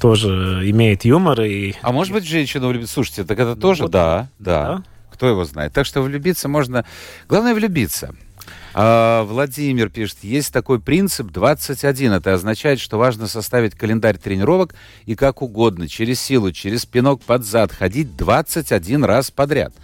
тоже 0.00 0.70
имеет 0.70 1.04
юмор. 1.04 1.42
И... 1.42 1.74
А 1.82 1.92
может 1.92 2.12
быть, 2.12 2.26
женщина 2.26 2.68
влюбится? 2.68 2.94
Слушайте, 2.94 3.24
так 3.24 3.38
это 3.38 3.56
тоже, 3.56 3.84
вот, 3.84 3.92
да, 3.92 4.28
да, 4.38 4.64
да. 4.64 4.82
Кто 5.12 5.26
его 5.26 5.44
знает? 5.44 5.72
Так 5.72 5.84
что 5.84 6.00
влюбиться 6.00 6.48
можно... 6.48 6.84
Главное 7.28 7.54
влюбиться. 7.54 8.14
А, 8.80 9.24
Владимир 9.24 9.88
пишет, 9.88 10.18
есть 10.22 10.52
такой 10.52 10.78
принцип 10.78 11.32
21. 11.32 12.12
Это 12.12 12.34
означает, 12.34 12.78
что 12.78 12.96
важно 12.96 13.26
составить 13.26 13.74
календарь 13.74 14.18
тренировок 14.18 14.72
и 15.04 15.16
как 15.16 15.42
угодно, 15.42 15.88
через 15.88 16.20
силу, 16.20 16.52
через 16.52 16.86
пинок 16.86 17.20
под 17.22 17.44
зад, 17.44 17.72
ходить 17.72 18.16
21 18.16 19.02
раз 19.02 19.32
подряд. 19.32 19.74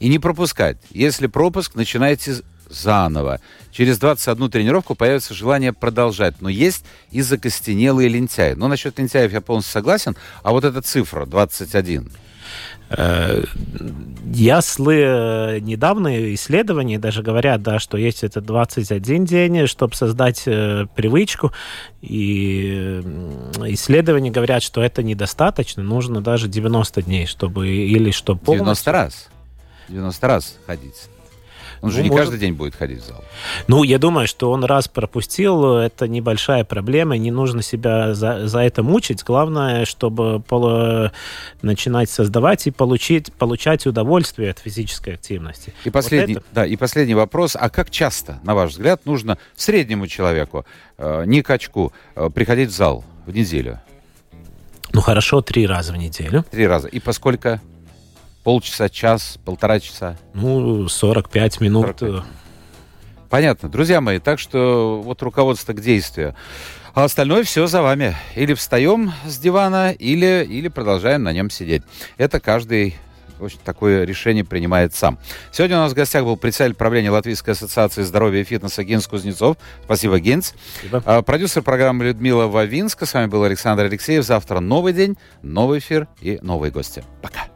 И 0.00 0.08
не 0.08 0.18
пропускать. 0.18 0.76
Если 0.90 1.28
пропуск, 1.28 1.76
начинайте 1.76 2.38
заново. 2.68 3.38
Через 3.70 4.00
21 4.00 4.50
тренировку 4.50 4.96
появится 4.96 5.34
желание 5.34 5.72
продолжать. 5.72 6.40
Но 6.40 6.48
есть 6.48 6.84
и 7.12 7.22
закостенелые 7.22 8.08
лентяи. 8.08 8.54
Но 8.54 8.66
насчет 8.66 8.98
лентяев 8.98 9.32
я 9.32 9.40
полностью 9.40 9.72
согласен. 9.72 10.16
А 10.42 10.50
вот 10.50 10.64
эта 10.64 10.82
цифра 10.82 11.26
21. 11.26 12.10
Э, 12.90 13.42
я 14.26 14.60
слы 14.62 15.58
недавние 15.60 16.34
исследования 16.34 16.98
даже 16.98 17.22
говорят, 17.22 17.62
да, 17.62 17.78
что 17.78 17.96
есть 17.96 18.24
это 18.24 18.40
21 18.40 19.24
день, 19.24 19.66
чтобы 19.66 19.94
создать 19.94 20.42
э, 20.46 20.86
привычку. 20.94 21.52
И 22.00 23.00
исследования 23.66 24.30
говорят, 24.30 24.62
что 24.62 24.82
это 24.82 25.02
недостаточно, 25.02 25.82
нужно 25.82 26.20
даже 26.20 26.48
90 26.48 27.02
дней, 27.02 27.26
чтобы 27.26 27.68
или 27.68 28.10
чтобы 28.10 28.40
полностью... 28.40 28.92
90 28.92 28.92
раз. 28.92 29.28
90 29.88 30.26
раз 30.26 30.58
ходить. 30.66 31.08
Он 31.82 31.90
же 31.90 31.98
ну, 31.98 32.04
не 32.04 32.10
может... 32.10 32.26
каждый 32.26 32.40
день 32.40 32.54
будет 32.54 32.76
ходить 32.76 33.02
в 33.02 33.06
зал. 33.06 33.24
Ну, 33.66 33.82
я 33.82 33.98
думаю, 33.98 34.28
что 34.28 34.52
он 34.52 34.62
раз 34.62 34.86
пропустил, 34.86 35.78
это 35.78 36.06
небольшая 36.06 36.62
проблема, 36.62 37.18
не 37.18 37.32
нужно 37.32 37.60
себя 37.60 38.14
за, 38.14 38.46
за 38.46 38.60
это 38.60 38.84
мучить. 38.84 39.24
Главное, 39.24 39.84
чтобы 39.84 40.40
полу... 40.40 41.10
начинать 41.60 42.08
создавать 42.08 42.68
и 42.68 42.70
получить, 42.70 43.32
получать 43.32 43.84
удовольствие 43.86 44.50
от 44.50 44.60
физической 44.60 45.14
активности. 45.14 45.74
И 45.84 45.90
последний, 45.90 46.34
вот 46.34 46.44
это... 46.44 46.54
да, 46.54 46.66
и 46.66 46.76
последний 46.76 47.14
вопрос. 47.14 47.56
А 47.58 47.68
как 47.68 47.90
часто, 47.90 48.38
на 48.44 48.54
ваш 48.54 48.70
взгляд, 48.70 49.04
нужно 49.04 49.36
среднему 49.56 50.06
человеку, 50.06 50.64
э, 50.98 51.24
не 51.26 51.42
качку, 51.42 51.92
э, 52.14 52.30
приходить 52.30 52.70
в 52.70 52.76
зал 52.76 53.04
в 53.26 53.34
неделю? 53.34 53.80
Ну, 54.92 55.00
хорошо, 55.00 55.40
три 55.40 55.66
раза 55.66 55.92
в 55.92 55.96
неделю. 55.96 56.44
Три 56.50 56.66
раза. 56.66 56.86
И 56.86 57.00
поскольку 57.00 57.60
Полчаса, 58.42 58.88
час, 58.88 59.38
полтора 59.44 59.78
часа? 59.78 60.16
Ну, 60.34 60.88
45 60.88 61.60
минут. 61.60 61.86
45. 61.98 62.24
Понятно. 63.30 63.68
Друзья 63.68 64.00
мои, 64.00 64.18
так 64.18 64.38
что 64.38 65.00
вот 65.02 65.22
руководство 65.22 65.72
к 65.72 65.80
действию. 65.80 66.34
А 66.94 67.04
остальное 67.04 67.44
все 67.44 67.66
за 67.66 67.80
вами. 67.80 68.14
Или 68.34 68.54
встаем 68.54 69.12
с 69.24 69.38
дивана, 69.38 69.92
или, 69.92 70.46
или 70.48 70.68
продолжаем 70.68 71.22
на 71.22 71.32
нем 71.32 71.48
сидеть. 71.48 71.82
Это 72.18 72.40
каждый 72.40 72.96
очень 73.42 73.58
такое 73.64 74.04
решение 74.04 74.44
принимает 74.44 74.94
сам. 74.94 75.18
Сегодня 75.50 75.78
у 75.78 75.80
нас 75.80 75.92
в 75.92 75.94
гостях 75.94 76.24
был 76.24 76.36
председатель 76.36 76.74
правления 76.74 77.10
Латвийской 77.10 77.50
ассоциации 77.50 78.02
здоровья 78.02 78.40
и 78.42 78.44
фитнеса 78.44 78.84
Генс 78.84 79.06
Кузнецов. 79.06 79.56
Спасибо, 79.84 80.20
Генс. 80.20 80.54
Спасибо. 80.78 81.02
А, 81.04 81.22
продюсер 81.22 81.62
программы 81.62 82.04
Людмила 82.04 82.46
Вавинска. 82.46 83.06
С 83.06 83.14
вами 83.14 83.26
был 83.26 83.42
Александр 83.42 83.84
Алексеев. 83.84 84.24
Завтра 84.24 84.60
новый 84.60 84.92
день, 84.92 85.16
новый 85.42 85.78
эфир 85.78 86.06
и 86.20 86.38
новые 86.42 86.70
гости. 86.70 87.04
Пока. 87.20 87.51